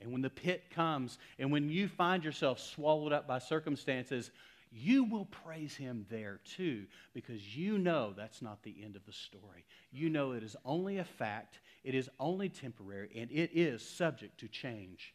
and 0.00 0.12
when 0.12 0.22
the 0.22 0.30
pit 0.30 0.64
comes, 0.70 1.18
and 1.38 1.50
when 1.50 1.70
you 1.70 1.88
find 1.88 2.24
yourself 2.24 2.60
swallowed 2.60 3.12
up 3.12 3.26
by 3.26 3.38
circumstances, 3.38 4.30
you 4.74 5.04
will 5.04 5.26
praise 5.26 5.76
him 5.76 6.04
there 6.10 6.40
too 6.56 6.86
because 7.12 7.56
you 7.56 7.78
know 7.78 8.12
that's 8.16 8.42
not 8.42 8.62
the 8.62 8.74
end 8.82 8.96
of 8.96 9.06
the 9.06 9.12
story. 9.12 9.64
You 9.92 10.10
know 10.10 10.32
it 10.32 10.42
is 10.42 10.56
only 10.64 10.98
a 10.98 11.04
fact, 11.04 11.60
it 11.84 11.94
is 11.94 12.10
only 12.18 12.48
temporary, 12.48 13.10
and 13.16 13.30
it 13.30 13.50
is 13.54 13.86
subject 13.86 14.40
to 14.40 14.48
change. 14.48 15.14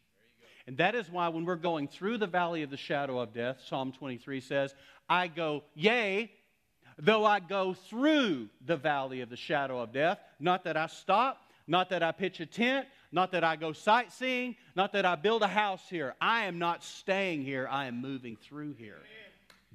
And 0.66 0.78
that 0.78 0.96
is 0.96 1.10
why 1.10 1.28
when 1.30 1.46
we're 1.46 1.56
going 1.56 1.88
through 1.88 2.20
the 2.20 2.28
valley 2.28 2.62
of 2.64 2.70
the 2.70 2.78
shadow 2.78 3.20
of 3.20 3.34
death, 3.34 3.60
Psalm 3.66 3.92
23 3.92 4.40
says, 4.40 4.76
I 5.10 5.28
go, 5.28 5.64
yea, 5.74 6.32
though 6.98 7.26
I 7.26 7.40
go 7.40 7.74
through 7.74 8.50
the 8.66 8.78
valley 8.78 9.22
of 9.22 9.30
the 9.30 9.36
shadow 9.36 9.80
of 9.82 9.92
death, 9.92 10.20
not 10.40 10.64
that 10.66 10.78
I 10.78 10.88
stop, 10.88 11.42
not 11.68 11.90
that 11.90 12.04
I 12.04 12.12
pitch 12.12 12.40
a 12.40 12.46
tent, 12.46 12.88
not 13.12 13.32
that 13.32 13.44
I 13.44 13.56
go 13.56 13.74
sightseeing, 13.74 14.56
not 14.76 14.94
that 14.94 15.06
I 15.06 15.16
build 15.16 15.42
a 15.42 15.48
house 15.48 15.90
here. 15.90 16.16
I 16.22 16.46
am 16.46 16.60
not 16.60 16.84
staying 16.84 17.44
here, 17.44 17.68
I 17.70 17.88
am 17.88 18.00
moving 18.00 18.38
through 18.38 18.74
here. 18.74 19.00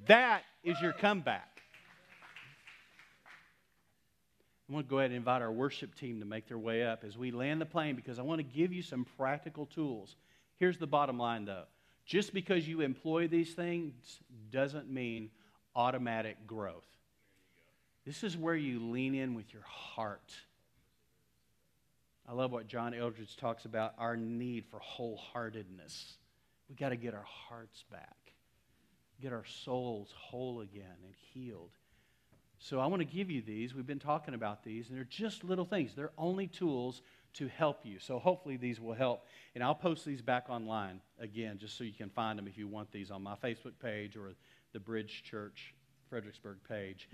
That 0.07 0.43
is 0.62 0.81
your 0.81 0.93
comeback. 0.93 1.62
I 4.69 4.73
want 4.73 4.87
to 4.87 4.90
go 4.90 4.99
ahead 4.99 5.11
and 5.11 5.17
invite 5.17 5.43
our 5.43 5.53
worship 5.53 5.95
team 5.95 6.21
to 6.21 6.27
make 6.27 6.49
their 6.49 6.59
way 6.59 6.85
up 6.85 7.05
as 7.05 7.19
we 7.19 7.31
land 7.31 7.61
the 7.61 7.67
plane 7.67 7.97
because 7.97 8.19
I 8.19 8.23
want 8.23 8.38
to 8.38 8.43
give 8.43 8.73
you 8.73 8.83
some 8.83 9.07
practical 9.19 9.67
tools. 9.67 10.17
Here's 10.57 10.79
the 10.79 10.87
bottom 10.87 11.19
line 11.19 11.45
though 11.45 11.64
just 12.07 12.35
because 12.35 12.69
you 12.69 12.83
employ 12.83 13.29
these 13.29 13.55
things 13.55 14.21
doesn't 14.51 14.90
mean 14.90 15.31
automatic 15.75 16.47
growth. 16.47 16.87
This 18.05 18.23
is 18.23 18.37
where 18.37 18.57
you 18.57 18.90
lean 18.90 19.14
in 19.14 19.35
with 19.35 19.53
your 19.53 19.62
heart. 19.62 20.35
I 22.29 22.33
love 22.33 22.53
what 22.53 22.67
John 22.67 22.93
Eldredge 22.93 23.37
talks 23.37 23.64
about 23.64 23.95
our 23.99 24.17
need 24.17 24.64
for 24.71 24.81
wholeheartedness. 24.81 26.17
We've 26.69 26.79
got 26.79 26.90
to 26.90 26.97
get 26.97 27.14
our 27.14 27.25
hearts 27.25 27.85
back 27.90 28.24
get 29.20 29.33
our 29.33 29.44
souls 29.44 30.12
whole 30.16 30.61
again 30.61 30.96
and 31.05 31.14
healed. 31.33 31.70
So 32.59 32.81
I 32.81 32.87
want 32.87 33.00
to 33.00 33.05
give 33.05 33.31
you 33.31 33.42
these. 33.42 33.74
We've 33.74 33.87
been 33.87 33.98
talking 33.98 34.35
about 34.35 34.64
these, 34.64 34.88
and 34.88 34.96
they're 34.96 35.05
just 35.05 35.44
little 35.44 35.64
things. 35.64 35.94
They're 35.94 36.12
only 36.16 36.46
tools 36.46 37.03
to 37.35 37.48
help 37.48 37.81
you. 37.85 37.98
So 37.98 38.18
hopefully 38.18 38.57
these 38.57 38.81
will 38.81 38.94
help. 38.94 39.27
And 39.55 39.62
I'll 39.62 39.74
post 39.74 40.05
these 40.05 40.22
back 40.22 40.46
online 40.48 41.00
again, 41.18 41.59
just 41.59 41.77
so 41.77 41.85
you 41.85 41.92
can 41.92 42.09
find 42.11 42.38
them 42.38 42.46
if 42.46 42.57
you 42.57 42.66
want 42.66 42.90
these 42.90 43.11
on 43.11 43.22
my 43.22 43.35
Facebook 43.35 43.74
page 43.83 44.16
or 44.16 44.33
the 44.72 44.81
Bridge 44.81 45.24
Church 45.24 45.74
Fredericksburg 46.09 46.59
page. 46.68 47.09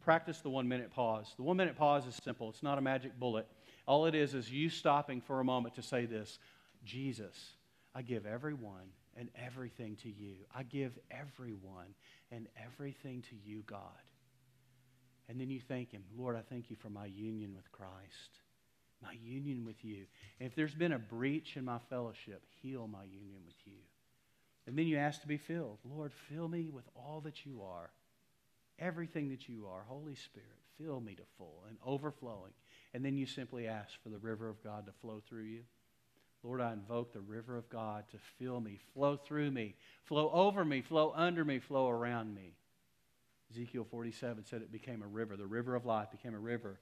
Practice 0.00 0.38
the 0.38 0.50
one 0.50 0.66
minute 0.66 0.90
pause. 0.90 1.34
The 1.36 1.42
one 1.42 1.56
minute 1.56 1.76
pause 1.76 2.06
is 2.06 2.18
simple, 2.22 2.48
it's 2.48 2.62
not 2.62 2.78
a 2.78 2.80
magic 2.80 3.18
bullet. 3.18 3.46
All 3.86 4.06
it 4.06 4.14
is 4.14 4.34
is 4.34 4.50
you 4.50 4.68
stopping 4.68 5.20
for 5.20 5.40
a 5.40 5.44
moment 5.44 5.76
to 5.76 5.82
say 5.82 6.06
this 6.06 6.38
Jesus, 6.84 7.52
I 7.94 8.02
give 8.02 8.26
everyone 8.26 8.90
and 9.18 9.28
everything 9.36 9.96
to 10.02 10.08
you. 10.08 10.34
I 10.54 10.62
give 10.62 10.98
everyone 11.10 11.94
and 12.30 12.48
everything 12.62 13.22
to 13.30 13.36
you, 13.44 13.62
God. 13.66 13.80
And 15.28 15.40
then 15.40 15.50
you 15.50 15.60
thank 15.60 15.90
Him, 15.90 16.04
Lord, 16.16 16.36
I 16.36 16.42
thank 16.48 16.70
you 16.70 16.76
for 16.76 16.90
my 16.90 17.06
union 17.06 17.54
with 17.54 17.70
Christ, 17.72 18.40
my 19.02 19.16
union 19.24 19.64
with 19.64 19.84
you. 19.84 20.04
And 20.38 20.48
if 20.48 20.54
there's 20.54 20.74
been 20.74 20.92
a 20.92 20.98
breach 20.98 21.56
in 21.56 21.64
my 21.64 21.78
fellowship, 21.90 22.42
heal 22.62 22.86
my 22.86 23.04
union 23.04 23.42
with 23.44 23.56
you. 23.64 23.78
And 24.66 24.76
then 24.78 24.86
you 24.86 24.96
ask 24.96 25.20
to 25.22 25.28
be 25.28 25.36
filled. 25.36 25.78
Lord, 25.84 26.12
fill 26.28 26.48
me 26.48 26.68
with 26.72 26.84
all 26.94 27.20
that 27.24 27.46
you 27.46 27.62
are, 27.62 27.90
everything 28.78 29.30
that 29.30 29.48
you 29.48 29.66
are. 29.66 29.84
Holy 29.86 30.16
Spirit, 30.16 30.48
fill 30.78 31.00
me 31.00 31.14
to 31.14 31.22
full 31.38 31.64
and 31.68 31.76
overflowing. 31.84 32.52
And 32.92 33.04
then 33.04 33.16
you 33.16 33.26
simply 33.26 33.66
ask 33.66 33.90
for 34.02 34.08
the 34.08 34.18
river 34.18 34.48
of 34.48 34.62
God 34.62 34.86
to 34.86 34.92
flow 34.92 35.22
through 35.28 35.44
you. 35.44 35.62
Lord, 36.46 36.60
I 36.60 36.72
invoke 36.72 37.12
the 37.12 37.20
river 37.20 37.56
of 37.56 37.68
God 37.68 38.04
to 38.12 38.18
fill 38.38 38.60
me, 38.60 38.78
flow 38.94 39.16
through 39.16 39.50
me, 39.50 39.74
flow 40.04 40.30
over 40.30 40.64
me, 40.64 40.80
flow 40.80 41.12
under 41.16 41.44
me, 41.44 41.58
flow 41.58 41.90
around 41.90 42.36
me. 42.36 42.54
Ezekiel 43.50 43.84
47 43.90 44.44
said 44.44 44.62
it 44.62 44.70
became 44.70 45.02
a 45.02 45.08
river. 45.08 45.36
The 45.36 45.46
river 45.46 45.74
of 45.74 45.84
life 45.84 46.12
became 46.12 46.34
a 46.34 46.38
river 46.38 46.78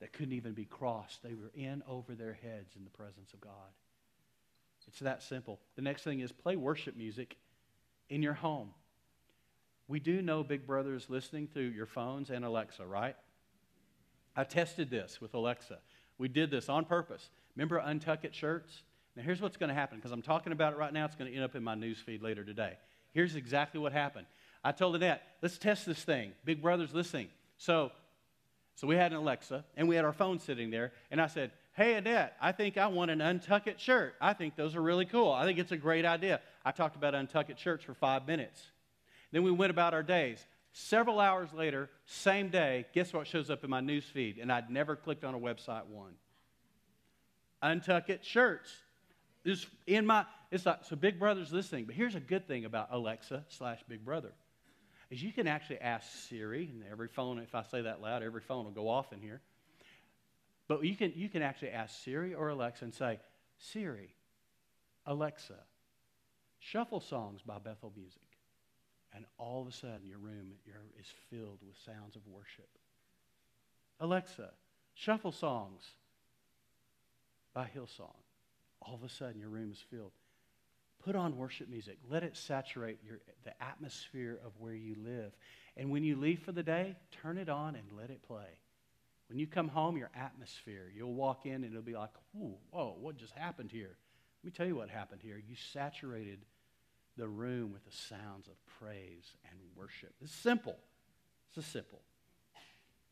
that 0.00 0.14
couldn't 0.14 0.32
even 0.32 0.54
be 0.54 0.64
crossed. 0.64 1.22
They 1.22 1.34
were 1.34 1.52
in 1.54 1.82
over 1.86 2.14
their 2.14 2.32
heads 2.32 2.76
in 2.76 2.84
the 2.84 2.90
presence 2.90 3.34
of 3.34 3.42
God. 3.42 3.52
It's 4.88 5.00
that 5.00 5.22
simple. 5.22 5.60
The 5.76 5.82
next 5.82 6.02
thing 6.02 6.20
is 6.20 6.32
play 6.32 6.56
worship 6.56 6.96
music 6.96 7.36
in 8.08 8.22
your 8.22 8.34
home. 8.34 8.70
We 9.86 10.00
do 10.00 10.22
know 10.22 10.42
Big 10.42 10.66
Brother 10.66 10.94
is 10.94 11.10
listening 11.10 11.48
through 11.48 11.68
your 11.68 11.86
phones 11.86 12.30
and 12.30 12.42
Alexa, 12.42 12.86
right? 12.86 13.16
I 14.34 14.44
tested 14.44 14.88
this 14.88 15.20
with 15.20 15.34
Alexa. 15.34 15.78
We 16.16 16.28
did 16.28 16.50
this 16.50 16.70
on 16.70 16.86
purpose. 16.86 17.28
Remember 17.54 17.80
Untuck 17.80 18.24
It 18.24 18.34
shirts? 18.34 18.82
Now, 19.16 19.22
here's 19.22 19.40
what's 19.40 19.56
going 19.56 19.68
to 19.68 19.74
happen 19.74 19.98
because 19.98 20.12
I'm 20.12 20.22
talking 20.22 20.52
about 20.52 20.72
it 20.72 20.76
right 20.76 20.92
now. 20.92 21.04
It's 21.04 21.14
going 21.14 21.30
to 21.30 21.36
end 21.36 21.44
up 21.44 21.54
in 21.54 21.62
my 21.62 21.74
news 21.74 21.98
feed 21.98 22.22
later 22.22 22.44
today. 22.44 22.76
Here's 23.12 23.36
exactly 23.36 23.78
what 23.78 23.92
happened. 23.92 24.26
I 24.64 24.72
told 24.72 24.96
Annette, 24.96 25.22
let's 25.40 25.56
test 25.58 25.86
this 25.86 26.02
thing. 26.02 26.32
Big 26.44 26.60
Brother's 26.60 26.92
listening. 26.92 27.28
So, 27.56 27.92
so 28.74 28.86
we 28.86 28.96
had 28.96 29.12
an 29.12 29.18
Alexa 29.18 29.64
and 29.76 29.88
we 29.88 29.94
had 29.94 30.04
our 30.04 30.12
phone 30.12 30.40
sitting 30.40 30.70
there. 30.70 30.92
And 31.10 31.20
I 31.20 31.28
said, 31.28 31.52
Hey, 31.74 31.94
Annette, 31.94 32.36
I 32.40 32.52
think 32.52 32.76
I 32.78 32.86
want 32.86 33.10
an 33.10 33.18
Untuck 33.18 33.66
It 33.66 33.80
shirt. 33.80 34.14
I 34.20 34.32
think 34.32 34.54
those 34.54 34.76
are 34.76 34.82
really 34.82 35.06
cool. 35.06 35.32
I 35.32 35.44
think 35.44 35.58
it's 35.58 35.72
a 35.72 35.76
great 35.76 36.04
idea. 36.04 36.40
I 36.64 36.70
talked 36.70 36.94
about 36.94 37.14
Untuck 37.14 37.50
It 37.50 37.58
shirts 37.58 37.84
for 37.84 37.94
five 37.94 38.26
minutes. 38.26 38.62
Then 39.32 39.42
we 39.42 39.50
went 39.50 39.70
about 39.70 39.92
our 39.92 40.02
days. 40.02 40.44
Several 40.72 41.18
hours 41.18 41.52
later, 41.52 41.90
same 42.06 42.48
day, 42.48 42.86
guess 42.94 43.12
what 43.12 43.26
shows 43.26 43.50
up 43.50 43.64
in 43.64 43.70
my 43.70 43.80
news 43.80 44.04
feed? 44.04 44.38
And 44.38 44.52
I'd 44.52 44.70
never 44.70 44.94
clicked 44.94 45.24
on 45.24 45.34
a 45.34 45.38
website 45.38 45.86
one. 45.86 46.14
Untuck 47.62 48.08
It 48.08 48.24
shirts. 48.24 48.72
This 49.44 49.66
in 49.86 50.06
my 50.06 50.24
it's 50.50 50.66
like 50.66 50.84
so 50.84 50.96
Big 50.96 51.18
Brother's 51.18 51.52
listening. 51.52 51.84
But 51.84 51.94
here's 51.94 52.14
a 52.14 52.20
good 52.20 52.46
thing 52.46 52.64
about 52.64 52.88
Alexa 52.90 53.44
slash 53.48 53.80
Big 53.88 54.04
Brother. 54.04 54.32
Is 55.10 55.22
you 55.22 55.32
can 55.32 55.46
actually 55.46 55.80
ask 55.80 56.10
Siri, 56.28 56.70
and 56.72 56.82
every 56.90 57.08
phone, 57.08 57.38
if 57.38 57.54
I 57.54 57.62
say 57.62 57.82
that 57.82 58.00
loud, 58.00 58.22
every 58.22 58.40
phone 58.40 58.64
will 58.64 58.72
go 58.72 58.88
off 58.88 59.12
in 59.12 59.20
here. 59.20 59.42
But 60.66 60.82
you 60.84 60.96
can 60.96 61.12
you 61.14 61.28
can 61.28 61.42
actually 61.42 61.70
ask 61.70 62.02
Siri 62.02 62.34
or 62.34 62.48
Alexa 62.48 62.84
and 62.84 62.94
say, 62.94 63.18
Siri, 63.58 64.14
Alexa, 65.06 65.58
shuffle 66.58 67.00
songs 67.00 67.42
by 67.42 67.58
Bethel 67.58 67.92
Music. 67.94 68.20
And 69.14 69.26
all 69.38 69.62
of 69.62 69.68
a 69.68 69.72
sudden, 69.72 70.00
your 70.06 70.18
room 70.18 70.52
is 70.98 71.06
filled 71.30 71.60
with 71.64 71.76
sounds 71.84 72.16
of 72.16 72.22
worship. 72.26 72.68
Alexa, 74.00 74.50
shuffle 74.94 75.30
songs 75.30 75.84
by 77.52 77.68
Hillsong. 77.76 78.16
All 78.86 78.94
of 78.94 79.02
a 79.02 79.08
sudden, 79.08 79.40
your 79.40 79.48
room 79.48 79.70
is 79.72 79.82
filled. 79.90 80.12
Put 81.04 81.16
on 81.16 81.36
worship 81.36 81.68
music. 81.68 81.98
Let 82.08 82.22
it 82.22 82.36
saturate 82.36 82.98
your, 83.06 83.18
the 83.44 83.62
atmosphere 83.62 84.38
of 84.44 84.52
where 84.58 84.74
you 84.74 84.96
live. 85.04 85.32
And 85.76 85.90
when 85.90 86.02
you 86.02 86.16
leave 86.16 86.40
for 86.40 86.52
the 86.52 86.62
day, 86.62 86.96
turn 87.22 87.36
it 87.36 87.48
on 87.48 87.74
and 87.74 87.84
let 87.98 88.10
it 88.10 88.22
play. 88.22 88.58
When 89.28 89.38
you 89.38 89.46
come 89.46 89.68
home, 89.68 89.96
your 89.96 90.10
atmosphere, 90.14 90.90
you'll 90.94 91.14
walk 91.14 91.46
in 91.46 91.64
and 91.64 91.66
it'll 91.66 91.82
be 91.82 91.94
like, 91.94 92.10
whoa, 92.32 92.96
what 93.00 93.16
just 93.16 93.32
happened 93.32 93.70
here? 93.70 93.96
Let 94.42 94.44
me 94.44 94.50
tell 94.56 94.66
you 94.66 94.76
what 94.76 94.90
happened 94.90 95.22
here. 95.22 95.42
You 95.46 95.56
saturated 95.72 96.40
the 97.16 97.28
room 97.28 97.72
with 97.72 97.84
the 97.84 97.96
sounds 97.96 98.48
of 98.48 98.54
praise 98.78 99.32
and 99.50 99.58
worship. 99.76 100.12
It's 100.20 100.32
simple. 100.32 100.76
It's 101.56 101.66
simple. 101.66 102.00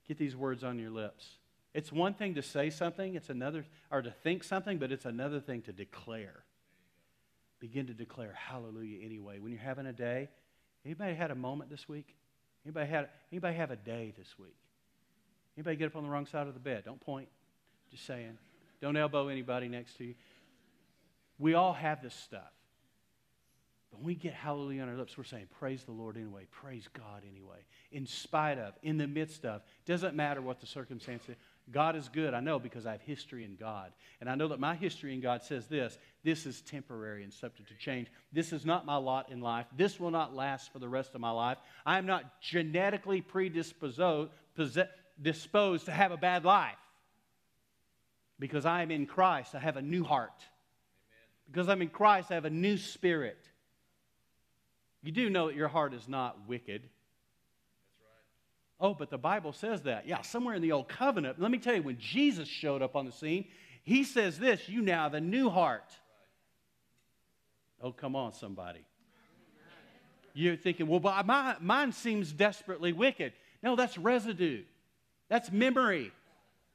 Get 0.06 0.18
these 0.18 0.36
words 0.36 0.64
on 0.64 0.78
your 0.78 0.90
lips. 0.90 1.26
It's 1.74 1.90
one 1.90 2.14
thing 2.14 2.34
to 2.34 2.42
say 2.42 2.68
something, 2.70 3.14
it's 3.14 3.30
another, 3.30 3.64
or 3.90 4.02
to 4.02 4.10
think 4.10 4.44
something, 4.44 4.78
but 4.78 4.92
it's 4.92 5.06
another 5.06 5.40
thing 5.40 5.62
to 5.62 5.72
declare. 5.72 6.44
Begin 7.60 7.86
to 7.86 7.94
declare 7.94 8.34
hallelujah 8.34 9.04
anyway. 9.04 9.38
When 9.38 9.52
you're 9.52 9.60
having 9.60 9.86
a 9.86 9.92
day, 9.92 10.28
anybody 10.84 11.14
had 11.14 11.30
a 11.30 11.34
moment 11.34 11.70
this 11.70 11.88
week? 11.88 12.14
Anybody, 12.64 12.90
had, 12.90 13.08
anybody 13.30 13.56
have 13.56 13.70
a 13.70 13.76
day 13.76 14.12
this 14.16 14.38
week? 14.38 14.56
Anybody 15.56 15.76
get 15.76 15.86
up 15.86 15.96
on 15.96 16.04
the 16.04 16.10
wrong 16.10 16.26
side 16.26 16.46
of 16.46 16.54
the 16.54 16.60
bed? 16.60 16.84
Don't 16.84 17.00
point. 17.00 17.28
Just 17.90 18.06
saying. 18.06 18.38
Don't 18.80 18.96
elbow 18.96 19.28
anybody 19.28 19.68
next 19.68 19.96
to 19.98 20.04
you. 20.04 20.14
We 21.38 21.54
all 21.54 21.72
have 21.72 22.02
this 22.02 22.14
stuff. 22.14 22.52
But 23.90 23.98
when 23.98 24.06
we 24.06 24.14
get 24.14 24.32
hallelujah 24.32 24.82
on 24.82 24.88
our 24.88 24.96
lips, 24.96 25.18
we're 25.18 25.24
saying, 25.24 25.48
Praise 25.58 25.84
the 25.84 25.92
Lord 25.92 26.16
anyway. 26.16 26.46
Praise 26.50 26.88
God 26.92 27.22
anyway. 27.30 27.58
In 27.90 28.06
spite 28.06 28.58
of, 28.58 28.74
in 28.82 28.96
the 28.96 29.06
midst 29.06 29.44
of. 29.44 29.62
Doesn't 29.84 30.16
matter 30.16 30.40
what 30.40 30.60
the 30.60 30.66
circumstances. 30.66 31.36
God 31.70 31.96
is 31.96 32.08
good. 32.08 32.34
I 32.34 32.40
know 32.40 32.58
because 32.58 32.86
I 32.86 32.92
have 32.92 33.02
history 33.02 33.44
in 33.44 33.56
God. 33.56 33.92
And 34.20 34.28
I 34.28 34.34
know 34.34 34.48
that 34.48 34.60
my 34.60 34.74
history 34.74 35.14
in 35.14 35.20
God 35.20 35.42
says 35.42 35.66
this 35.66 35.98
this 36.24 36.46
is 36.46 36.60
temporary 36.62 37.24
and 37.24 37.32
subject 37.32 37.68
to 37.68 37.74
change. 37.76 38.08
This 38.32 38.52
is 38.52 38.66
not 38.66 38.84
my 38.84 38.96
lot 38.96 39.30
in 39.30 39.40
life. 39.40 39.66
This 39.76 39.98
will 39.98 40.10
not 40.10 40.34
last 40.34 40.72
for 40.72 40.78
the 40.78 40.88
rest 40.88 41.14
of 41.14 41.20
my 41.20 41.30
life. 41.30 41.58
I 41.86 41.98
am 41.98 42.06
not 42.06 42.40
genetically 42.40 43.20
predisposed 43.20 44.30
disposed 45.20 45.86
to 45.86 45.92
have 45.92 46.12
a 46.12 46.16
bad 46.16 46.44
life. 46.44 46.74
Because 48.38 48.66
I 48.66 48.82
am 48.82 48.90
in 48.90 49.06
Christ, 49.06 49.54
I 49.54 49.60
have 49.60 49.76
a 49.76 49.82
new 49.82 50.02
heart. 50.02 50.30
Amen. 50.34 51.52
Because 51.52 51.68
I'm 51.68 51.80
in 51.80 51.90
Christ, 51.90 52.30
I 52.32 52.34
have 52.34 52.44
a 52.44 52.50
new 52.50 52.76
spirit. 52.76 53.38
You 55.02 55.12
do 55.12 55.30
know 55.30 55.46
that 55.46 55.56
your 55.56 55.68
heart 55.68 55.94
is 55.94 56.08
not 56.08 56.48
wicked. 56.48 56.88
Oh, 58.82 58.94
but 58.94 59.10
the 59.10 59.18
Bible 59.18 59.52
says 59.52 59.82
that. 59.82 60.08
Yeah, 60.08 60.22
somewhere 60.22 60.56
in 60.56 60.60
the 60.60 60.72
Old 60.72 60.88
Covenant. 60.88 61.40
Let 61.40 61.52
me 61.52 61.58
tell 61.58 61.76
you, 61.76 61.82
when 61.82 61.98
Jesus 61.98 62.48
showed 62.48 62.82
up 62.82 62.96
on 62.96 63.06
the 63.06 63.12
scene, 63.12 63.46
he 63.84 64.02
says 64.02 64.40
this 64.40 64.68
you 64.68 64.82
now 64.82 65.04
have 65.04 65.14
a 65.14 65.20
new 65.20 65.48
heart. 65.48 65.96
Oh, 67.80 67.92
come 67.92 68.16
on, 68.16 68.32
somebody. 68.32 68.84
You're 70.34 70.56
thinking, 70.56 70.88
well, 70.88 71.00
my, 71.24 71.56
mine 71.60 71.92
seems 71.92 72.32
desperately 72.32 72.92
wicked. 72.92 73.34
No, 73.62 73.76
that's 73.76 73.96
residue. 73.96 74.62
That's 75.28 75.52
memory. 75.52 76.10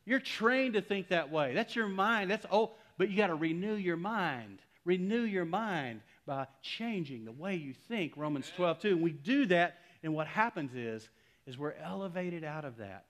You're 0.06 0.22
trained 0.22 0.76
to 0.76 0.82
think 0.82 1.10
that 1.10 1.30
way. 1.30 1.54
That's 1.54 1.76
your 1.76 1.90
mind. 1.90 2.32
That's 2.32 2.46
oh, 2.50 2.72
but 2.98 3.10
you 3.10 3.18
got 3.18 3.28
to 3.28 3.36
renew 3.36 3.76
your 3.76 3.98
mind. 3.98 4.60
Renew 4.86 5.24
your 5.24 5.44
mind 5.44 6.00
by 6.26 6.48
changing 6.62 7.26
the 7.26 7.34
way 7.34 7.56
you 7.56 7.74
think. 7.90 8.16
Romans 8.16 8.50
12, 8.56 8.80
2. 8.80 8.88
And 8.90 9.02
we 9.02 9.12
do 9.12 9.46
that, 9.48 9.80
and 10.04 10.14
what 10.14 10.28
happens 10.28 10.74
is, 10.74 11.10
is 11.48 11.58
we're 11.58 11.74
elevated 11.82 12.44
out 12.44 12.66
of 12.66 12.78
that. 12.78 13.06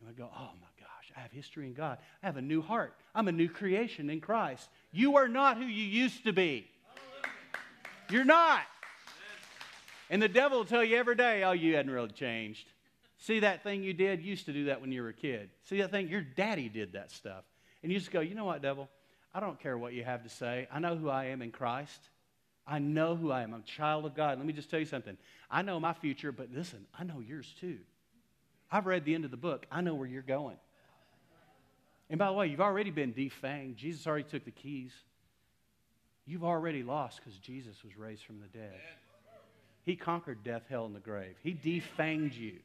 And 0.00 0.08
we 0.08 0.14
go, 0.14 0.30
oh 0.34 0.50
my 0.60 0.68
gosh, 0.80 1.12
I 1.16 1.20
have 1.20 1.32
history 1.32 1.66
in 1.66 1.74
God. 1.74 1.98
I 2.22 2.26
have 2.26 2.36
a 2.36 2.42
new 2.42 2.62
heart. 2.62 2.94
I'm 3.14 3.28
a 3.28 3.32
new 3.32 3.48
creation 3.48 4.08
in 4.08 4.20
Christ. 4.20 4.68
You 4.92 5.16
are 5.16 5.28
not 5.28 5.58
who 5.58 5.64
you 5.64 5.84
used 5.84 6.24
to 6.24 6.32
be. 6.32 6.66
You're 8.08 8.24
not. 8.24 8.62
And 10.08 10.20
the 10.20 10.28
devil 10.28 10.58
will 10.58 10.64
tell 10.64 10.84
you 10.84 10.96
every 10.96 11.16
day, 11.16 11.42
oh, 11.42 11.52
you 11.52 11.74
hadn't 11.76 11.92
really 11.92 12.10
changed. 12.10 12.66
See 13.18 13.40
that 13.40 13.62
thing 13.62 13.82
you 13.82 13.92
did? 13.92 14.20
You 14.20 14.30
used 14.30 14.46
to 14.46 14.52
do 14.52 14.64
that 14.66 14.80
when 14.80 14.92
you 14.92 15.02
were 15.02 15.08
a 15.08 15.14
kid. 15.14 15.50
See 15.64 15.78
that 15.78 15.90
thing? 15.90 16.08
Your 16.08 16.22
daddy 16.22 16.68
did 16.68 16.92
that 16.92 17.10
stuff. 17.10 17.44
And 17.82 17.90
you 17.90 17.98
just 17.98 18.10
go, 18.10 18.20
you 18.20 18.34
know 18.34 18.44
what, 18.44 18.62
devil? 18.62 18.88
I 19.34 19.40
don't 19.40 19.58
care 19.58 19.78
what 19.78 19.92
you 19.94 20.04
have 20.04 20.22
to 20.24 20.28
say. 20.28 20.68
I 20.70 20.78
know 20.78 20.96
who 20.96 21.08
I 21.08 21.26
am 21.26 21.40
in 21.40 21.50
Christ. 21.50 22.08
I 22.66 22.78
know 22.78 23.16
who 23.16 23.30
I 23.30 23.42
am. 23.42 23.54
I'm 23.54 23.60
a 23.60 23.64
child 23.64 24.04
of 24.04 24.14
God. 24.14 24.38
Let 24.38 24.46
me 24.46 24.52
just 24.52 24.70
tell 24.70 24.78
you 24.78 24.86
something. 24.86 25.16
I 25.50 25.62
know 25.62 25.80
my 25.80 25.92
future, 25.92 26.32
but 26.32 26.48
listen, 26.54 26.86
I 26.98 27.04
know 27.04 27.20
yours 27.20 27.52
too. 27.60 27.78
I've 28.70 28.86
read 28.86 29.04
the 29.04 29.14
end 29.14 29.24
of 29.24 29.30
the 29.30 29.36
book. 29.36 29.66
I 29.70 29.80
know 29.80 29.94
where 29.94 30.06
you're 30.06 30.22
going. 30.22 30.56
And 32.08 32.18
by 32.18 32.26
the 32.26 32.32
way, 32.32 32.46
you've 32.46 32.60
already 32.60 32.90
been 32.90 33.12
defanged. 33.12 33.76
Jesus 33.76 34.06
already 34.06 34.24
took 34.24 34.44
the 34.44 34.50
keys. 34.50 34.92
You've 36.24 36.44
already 36.44 36.82
lost 36.82 37.20
because 37.22 37.38
Jesus 37.38 37.82
was 37.82 37.96
raised 37.96 38.24
from 38.24 38.40
the 38.40 38.46
dead. 38.46 38.78
He 39.84 39.96
conquered 39.96 40.44
death, 40.44 40.62
hell, 40.68 40.86
and 40.86 40.94
the 40.94 41.00
grave. 41.00 41.34
He 41.42 41.52
defanged 41.52 42.38
you. 42.38 42.58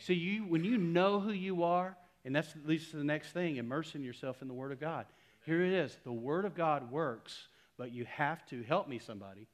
So 0.00 0.12
you, 0.12 0.44
when 0.44 0.64
you 0.64 0.76
know 0.76 1.20
who 1.20 1.32
you 1.32 1.62
are, 1.62 1.96
and 2.24 2.34
that's 2.34 2.52
leads 2.64 2.90
to 2.90 2.96
the 2.96 3.04
next 3.04 3.32
thing, 3.32 3.56
immersing 3.56 4.02
yourself 4.02 4.42
in 4.42 4.48
the 4.48 4.54
Word 4.54 4.72
of 4.72 4.80
God. 4.80 5.06
Here 5.44 5.64
it 5.64 5.72
is. 5.72 5.96
The 6.02 6.12
Word 6.12 6.44
of 6.44 6.56
God 6.56 6.90
works, 6.90 7.46
but 7.78 7.92
you 7.92 8.04
have 8.06 8.44
to 8.46 8.62
help 8.62 8.88
me, 8.88 8.98
somebody. 8.98 9.46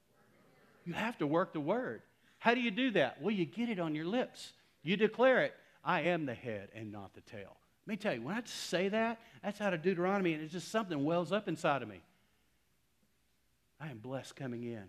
You 0.85 0.95
have 0.95 1.19
to 1.19 1.27
work 1.27 1.53
the 1.53 1.61
Word. 1.61 2.03
How 2.39 2.55
do 2.55 2.61
you 2.61 2.71
do 2.71 2.91
that? 2.93 3.23
Well, 3.23 3.33
you 3.33 3.45
get 3.45 3.69
it 3.69 3.79
on 3.79 3.95
your 3.95 4.05
lips. 4.05 4.53
You 4.83 4.97
declare 4.97 5.43
it. 5.43 5.55
I 5.85 6.03
am 6.03 6.27
the 6.27 6.35
head 6.35 6.69
and 6.75 6.93
not 6.93 7.15
the 7.15 7.21
tail. 7.21 7.57
Let 7.87 7.89
me 7.93 7.97
tell 7.97 8.15
you, 8.15 8.23
when 8.23 8.35
I 8.37 8.43
say 8.45 8.89
that, 8.89 9.21
that's 9.43 9.61
out 9.61 9.75
of 9.75 9.83
Deuteronomy, 9.83 10.35
and 10.35 10.43
it's 10.43 10.53
just 10.53 10.71
something 10.71 11.05
wells 11.05 11.33
up 11.33 11.49
inside 11.49 11.83
of 11.83 11.89
me. 11.89 12.01
I 13.81 13.91
am 13.91 13.99
blessed 13.99 14.37
coming 14.37 14.63
in. 14.63 14.85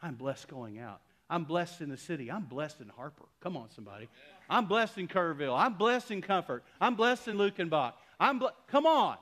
I'm 0.00 0.14
blessed 0.14 0.46
going 0.46 0.78
out. 0.78 1.00
I'm 1.28 1.42
blessed 1.42 1.80
in 1.80 1.88
the 1.88 1.96
city. 1.96 2.30
I'm 2.30 2.44
blessed 2.44 2.80
in 2.80 2.88
Harper. 2.88 3.24
Come 3.40 3.56
on, 3.56 3.70
somebody. 3.70 4.08
I'm 4.48 4.66
blessed 4.66 4.98
in 4.98 5.08
Kerrville. 5.08 5.58
I'm 5.58 5.74
blessed 5.74 6.12
in 6.12 6.22
Comfort. 6.22 6.62
I'm 6.80 6.94
blessed 6.94 7.26
in 7.26 7.36
Luckenbach. 7.36 7.94
I'm 8.20 8.38
ble- 8.38 8.52
come 8.68 8.86
on. 8.86 9.16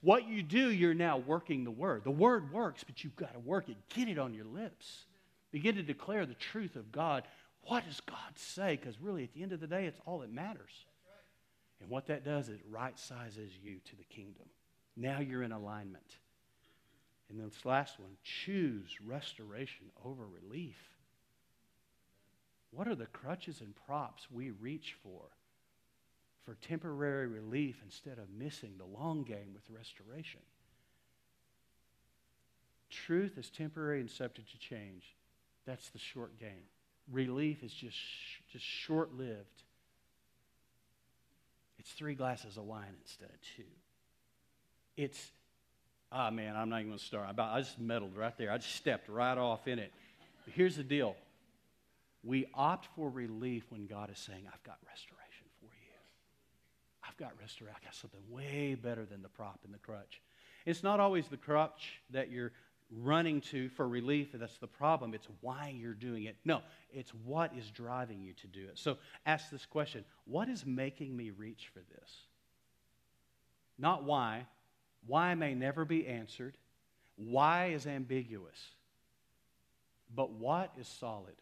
What 0.00 0.28
you 0.28 0.42
do, 0.42 0.70
you're 0.70 0.94
now 0.94 1.18
working 1.18 1.64
the 1.64 1.70
word. 1.70 2.04
The 2.04 2.10
word 2.10 2.52
works, 2.52 2.84
but 2.84 3.02
you've 3.02 3.16
got 3.16 3.32
to 3.32 3.40
work 3.40 3.68
it. 3.68 3.76
Get 3.94 4.08
it 4.08 4.18
on 4.18 4.32
your 4.32 4.44
lips. 4.44 5.06
Begin 5.50 5.74
to 5.76 5.82
declare 5.82 6.24
the 6.24 6.34
truth 6.34 6.76
of 6.76 6.92
God. 6.92 7.24
What 7.62 7.84
does 7.84 8.00
God 8.00 8.36
say? 8.36 8.76
Because 8.76 9.00
really, 9.00 9.24
at 9.24 9.32
the 9.34 9.42
end 9.42 9.52
of 9.52 9.60
the 9.60 9.66
day, 9.66 9.86
it's 9.86 10.00
all 10.06 10.20
that 10.20 10.32
matters. 10.32 10.86
And 11.80 11.90
what 11.90 12.06
that 12.06 12.24
does 12.24 12.48
is 12.48 12.56
it 12.56 12.60
right 12.70 12.98
sizes 12.98 13.50
you 13.62 13.78
to 13.84 13.96
the 13.96 14.04
kingdom. 14.04 14.46
Now 14.96 15.20
you're 15.20 15.42
in 15.42 15.52
alignment. 15.52 16.16
And 17.28 17.38
then 17.38 17.48
this 17.48 17.64
last 17.64 18.00
one 18.00 18.16
choose 18.22 18.98
restoration 19.04 19.86
over 20.04 20.24
relief. 20.26 20.76
What 22.70 22.88
are 22.88 22.94
the 22.94 23.06
crutches 23.06 23.60
and 23.60 23.74
props 23.86 24.26
we 24.30 24.50
reach 24.50 24.96
for 25.02 25.22
for 26.48 26.54
temporary 26.66 27.26
relief 27.26 27.76
instead 27.84 28.16
of 28.16 28.24
missing 28.30 28.72
the 28.78 28.98
long 28.98 29.22
game 29.22 29.52
with 29.52 29.64
restoration? 29.68 30.40
Truth 32.88 33.36
is 33.36 33.50
temporary 33.50 34.00
and 34.00 34.10
subject 34.10 34.50
to 34.52 34.58
change. 34.58 35.14
That's 35.66 35.90
the 35.90 35.98
short 35.98 36.40
game. 36.40 36.64
Relief 37.12 37.62
is 37.62 37.70
just, 37.70 37.98
just 38.50 38.64
short 38.64 39.12
lived. 39.12 39.62
It's 41.78 41.90
three 41.90 42.14
glasses 42.14 42.56
of 42.56 42.64
wine 42.64 42.94
instead 43.02 43.28
of 43.28 43.40
two. 43.54 43.68
It's, 44.96 45.30
ah, 46.10 46.30
man, 46.30 46.56
I'm 46.56 46.70
not 46.70 46.76
even 46.76 46.88
going 46.92 46.98
to 46.98 47.04
start. 47.04 47.28
I 47.38 47.60
just 47.60 47.78
meddled 47.78 48.16
right 48.16 48.36
there. 48.38 48.50
I 48.50 48.56
just 48.56 48.74
stepped 48.74 49.10
right 49.10 49.36
off 49.36 49.68
in 49.68 49.78
it. 49.78 49.92
But 50.46 50.54
here's 50.54 50.76
the 50.76 50.82
deal 50.82 51.14
we 52.24 52.46
opt 52.54 52.88
for 52.96 53.10
relief 53.10 53.64
when 53.68 53.86
God 53.86 54.10
is 54.10 54.18
saying, 54.18 54.44
I've 54.50 54.62
got 54.62 54.78
restoration 54.86 55.17
got 57.18 57.32
restoration. 57.40 57.74
I've 57.76 57.84
got 57.84 57.94
something 57.94 58.20
way 58.30 58.74
better 58.74 59.04
than 59.04 59.22
the 59.22 59.28
prop 59.28 59.60
and 59.64 59.74
the 59.74 59.78
crutch. 59.78 60.20
It's 60.64 60.82
not 60.82 61.00
always 61.00 61.28
the 61.28 61.36
crutch 61.36 62.00
that 62.10 62.30
you're 62.30 62.52
running 62.90 63.40
to 63.40 63.68
for 63.70 63.86
relief 63.86 64.28
that's 64.32 64.58
the 64.58 64.66
problem. 64.66 65.12
It's 65.12 65.28
why 65.40 65.74
you're 65.76 65.94
doing 65.94 66.24
it. 66.24 66.36
No, 66.44 66.62
it's 66.92 67.12
what 67.24 67.52
is 67.56 67.70
driving 67.70 68.22
you 68.22 68.32
to 68.34 68.46
do 68.46 68.64
it. 68.66 68.78
So 68.78 68.96
ask 69.26 69.50
this 69.50 69.66
question 69.66 70.04
What 70.24 70.48
is 70.48 70.64
making 70.64 71.16
me 71.16 71.30
reach 71.30 71.70
for 71.72 71.80
this? 71.80 72.10
Not 73.78 74.04
why. 74.04 74.46
Why 75.06 75.34
may 75.34 75.54
never 75.54 75.84
be 75.84 76.06
answered. 76.06 76.56
Why 77.16 77.66
is 77.66 77.86
ambiguous. 77.86 78.58
But 80.14 80.32
what 80.32 80.72
is 80.78 80.88
solid? 80.88 81.34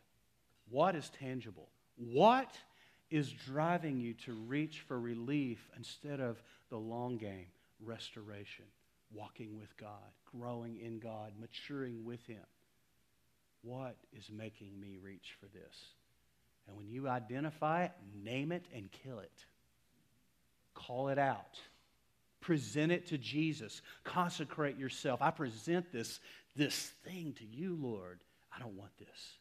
What 0.69 0.97
is 0.97 1.11
tangible? 1.21 1.69
What 1.97 2.51
is 3.11 3.31
driving 3.31 3.99
you 3.99 4.15
to 4.15 4.33
reach 4.33 4.81
for 4.81 4.99
relief 4.99 5.71
instead 5.77 6.21
of 6.21 6.43
the 6.71 6.77
long 6.77 7.17
game, 7.17 7.47
restoration, 7.85 8.65
walking 9.13 9.57
with 9.57 9.77
God, 9.77 10.11
growing 10.37 10.79
in 10.79 10.99
God, 10.99 11.33
maturing 11.41 12.05
with 12.05 12.25
Him? 12.27 12.45
What 13.63 13.97
is 14.13 14.31
making 14.31 14.79
me 14.81 14.99
reach 15.01 15.37
for 15.41 15.47
this? 15.47 15.77
And 16.67 16.77
when 16.77 16.89
you 16.89 17.09
identify 17.09 17.85
it, 17.85 17.93
name 18.23 18.53
it 18.53 18.65
and 18.75 18.91
kill 18.91 19.21
it. 19.21 19.45
Call 20.75 21.09
it 21.09 21.19
out. 21.19 21.61
Present 22.41 22.93
it 22.93 23.09
to 23.09 23.19
Jesus. 23.19 23.83
Consecrate 24.05 24.77
yourself. 24.77 25.23
I 25.23 25.31
present 25.31 25.93
this 25.93 26.21
this 26.55 26.93
thing 27.05 27.35
to 27.39 27.45
you, 27.45 27.77
Lord. 27.81 28.21
I 28.55 28.59
don't 28.59 28.77
want 28.77 28.97
this. 28.99 29.37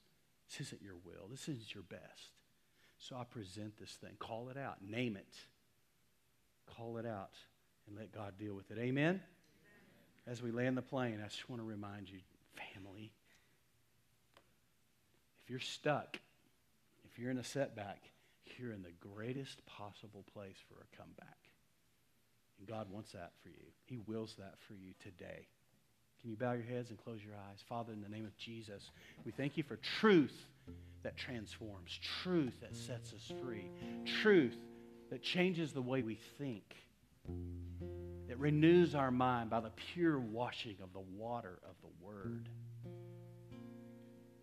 This 0.50 0.68
isn't 0.68 0.82
your 0.82 0.98
will. 1.06 1.28
This 1.30 1.44
isn't 1.44 1.74
your 1.74 1.84
best. 1.84 2.35
So 3.10 3.16
I 3.16 3.24
present 3.24 3.78
this 3.80 3.92
thing. 4.02 4.14
Call 4.18 4.50
it 4.50 4.58
out. 4.58 4.78
Name 4.82 5.16
it. 5.16 5.36
Call 6.76 6.98
it 6.98 7.06
out 7.06 7.34
and 7.88 7.96
let 7.96 8.12
God 8.12 8.34
deal 8.40 8.56
with 8.56 8.72
it. 8.72 8.80
Amen? 8.80 9.22
As 10.26 10.42
we 10.42 10.50
land 10.50 10.76
the 10.76 10.82
plane, 10.82 11.22
I 11.24 11.28
just 11.28 11.48
want 11.48 11.62
to 11.62 11.68
remind 11.68 12.10
you, 12.10 12.18
family, 12.74 13.12
if 15.44 15.52
you're 15.52 15.60
stuck, 15.60 16.18
if 17.12 17.20
you're 17.20 17.30
in 17.30 17.38
a 17.38 17.44
setback, 17.44 18.02
you're 18.58 18.72
in 18.72 18.82
the 18.82 18.94
greatest 19.14 19.64
possible 19.66 20.24
place 20.34 20.56
for 20.68 20.76
a 20.76 20.98
comeback. 20.98 21.38
And 22.58 22.68
God 22.68 22.88
wants 22.90 23.12
that 23.12 23.34
for 23.44 23.50
you. 23.50 23.66
He 23.86 24.00
wills 24.08 24.36
that 24.40 24.56
for 24.68 24.74
you 24.74 24.94
today. 25.04 25.48
Can 26.22 26.32
you 26.32 26.38
bow 26.38 26.54
your 26.54 26.64
heads 26.64 26.90
and 26.90 26.98
close 26.98 27.20
your 27.24 27.36
eyes? 27.36 27.64
Father, 27.70 27.94
in 27.94 28.02
the 28.02 28.10
name 28.10 28.26
of 28.26 28.36
Jesus, 28.38 28.90
we 29.26 29.32
thank 29.32 29.58
you 29.58 29.64
for 29.64 29.78
truth 30.00 30.34
that 31.06 31.16
transforms, 31.16 32.00
truth 32.24 32.56
that 32.62 32.76
sets 32.76 33.14
us 33.14 33.32
free, 33.44 33.70
truth 34.24 34.58
that 35.12 35.22
changes 35.22 35.72
the 35.72 35.82
way 35.82 36.02
we 36.02 36.20
think, 36.40 36.76
that 38.28 38.40
renews 38.40 38.96
our 38.96 39.12
mind 39.12 39.52
by 39.52 39.60
the 39.60 39.70
pure 39.94 40.18
washing 40.18 40.76
of 40.82 40.92
the 40.94 41.04
water 41.16 41.60
of 41.70 41.76
the 41.84 42.04
Word. 42.04 42.50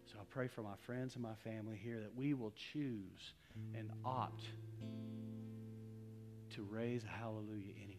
So 0.06 0.18
I 0.20 0.24
pray 0.30 0.46
for 0.46 0.62
my 0.62 0.76
friends 0.86 1.14
and 1.14 1.22
my 1.24 1.34
family 1.42 1.80
here 1.82 1.98
that 1.98 2.14
we 2.14 2.32
will 2.32 2.52
choose 2.72 3.32
and 3.76 3.90
opt 4.04 4.44
to 6.54 6.62
raise 6.62 7.02
a 7.02 7.08
hallelujah 7.08 7.72
anyway 7.76 7.98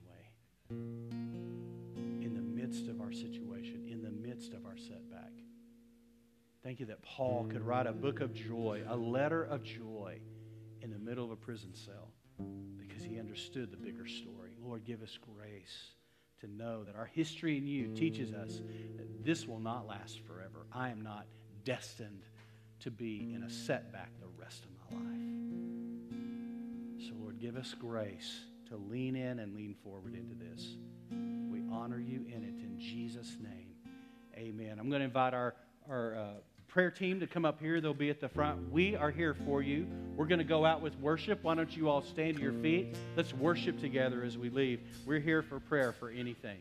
in 2.24 2.34
the 2.34 2.42
midst 2.42 2.88
of 2.88 3.02
our 3.02 3.12
situation, 3.12 3.90
in 3.92 4.02
the 4.02 4.10
midst 4.10 4.54
of 4.54 4.66
our 4.66 4.78
setback. 4.78 5.13
Thank 6.64 6.80
you 6.80 6.86
that 6.86 7.02
Paul 7.02 7.46
could 7.52 7.62
write 7.62 7.88
a 7.88 7.92
book 7.92 8.22
of 8.22 8.34
joy, 8.34 8.84
a 8.88 8.96
letter 8.96 9.44
of 9.44 9.64
joy 9.64 10.20
in 10.82 10.92
the 10.92 10.98
middle 10.98 11.26
of 11.26 11.32
a 11.32 11.36
prison 11.36 11.74
cell 11.74 12.10
because 12.78 13.04
he 13.04 13.20
understood 13.20 13.70
the 13.70 13.78
bigger 13.78 14.08
story. 14.08 14.52
Lord, 14.64 14.86
give 14.86 15.02
us 15.04 15.18
grace 15.36 15.92
to 16.40 16.48
know 16.48 16.86
that 16.86 16.96
our 16.96 17.06
history 17.06 17.58
in 17.58 17.68
you 17.68 17.94
teaches 17.96 18.32
us 18.32 18.62
that 18.96 19.26
this 19.26 19.46
will 19.46 19.60
not 19.60 19.88
last 19.88 20.22
forever. 20.26 20.66
I 20.72 20.90
am 20.90 21.02
not 21.02 21.26
destined 21.66 22.24
to 22.80 22.90
be 22.92 23.34
in 23.34 23.44
a 23.44 23.50
setback 23.50 24.12
the 24.22 24.28
rest 24.42 24.64
of 24.64 24.72
my 24.90 24.98
life. 25.04 25.20
So, 27.08 27.14
Lord, 27.20 27.40
give 27.40 27.58
us 27.58 27.76
grace 27.78 28.46
to 28.70 28.78
lean 28.78 29.18
in 29.18 29.40
and 29.40 29.54
lean 29.54 29.76
forward 29.84 30.16
into 30.16 30.36
this. 30.36 30.78
We 31.52 31.62
honor 31.70 32.00
you 32.00 32.26
in 32.28 32.44
it 32.44 32.56
in 32.64 32.80
Jesus' 32.80 33.36
name. 33.42 33.76
Amen. 34.38 34.80
I'm 34.80 34.90
going 34.90 35.02
to 35.02 35.06
invite 35.06 35.34
our, 35.34 35.56
our 35.90 36.16
uh, 36.16 36.34
prayer 36.74 36.90
team 36.90 37.20
to 37.20 37.28
come 37.28 37.46
up 37.46 37.60
here. 37.60 37.80
They'll 37.80 37.94
be 37.94 38.10
at 38.10 38.20
the 38.20 38.28
front. 38.28 38.72
We 38.72 38.96
are 38.96 39.12
here 39.12 39.36
for 39.46 39.62
you. 39.62 39.86
We're 40.16 40.26
going 40.26 40.40
to 40.40 40.44
go 40.44 40.66
out 40.66 40.82
with 40.82 40.98
worship. 41.00 41.44
Why 41.44 41.54
don't 41.54 41.78
you 41.78 41.88
all 41.88 42.02
stand 42.02 42.38
to 42.38 42.42
your 42.42 42.54
feet? 42.64 42.96
Let's 43.16 43.32
worship 43.32 43.80
together 43.80 44.24
as 44.24 44.40
we 44.40 44.50
leave. 44.50 44.80
We're 45.06 45.20
here 45.20 45.44
for 45.44 45.60
prayer 45.60 45.92
for 45.92 46.10
anything. 46.10 46.58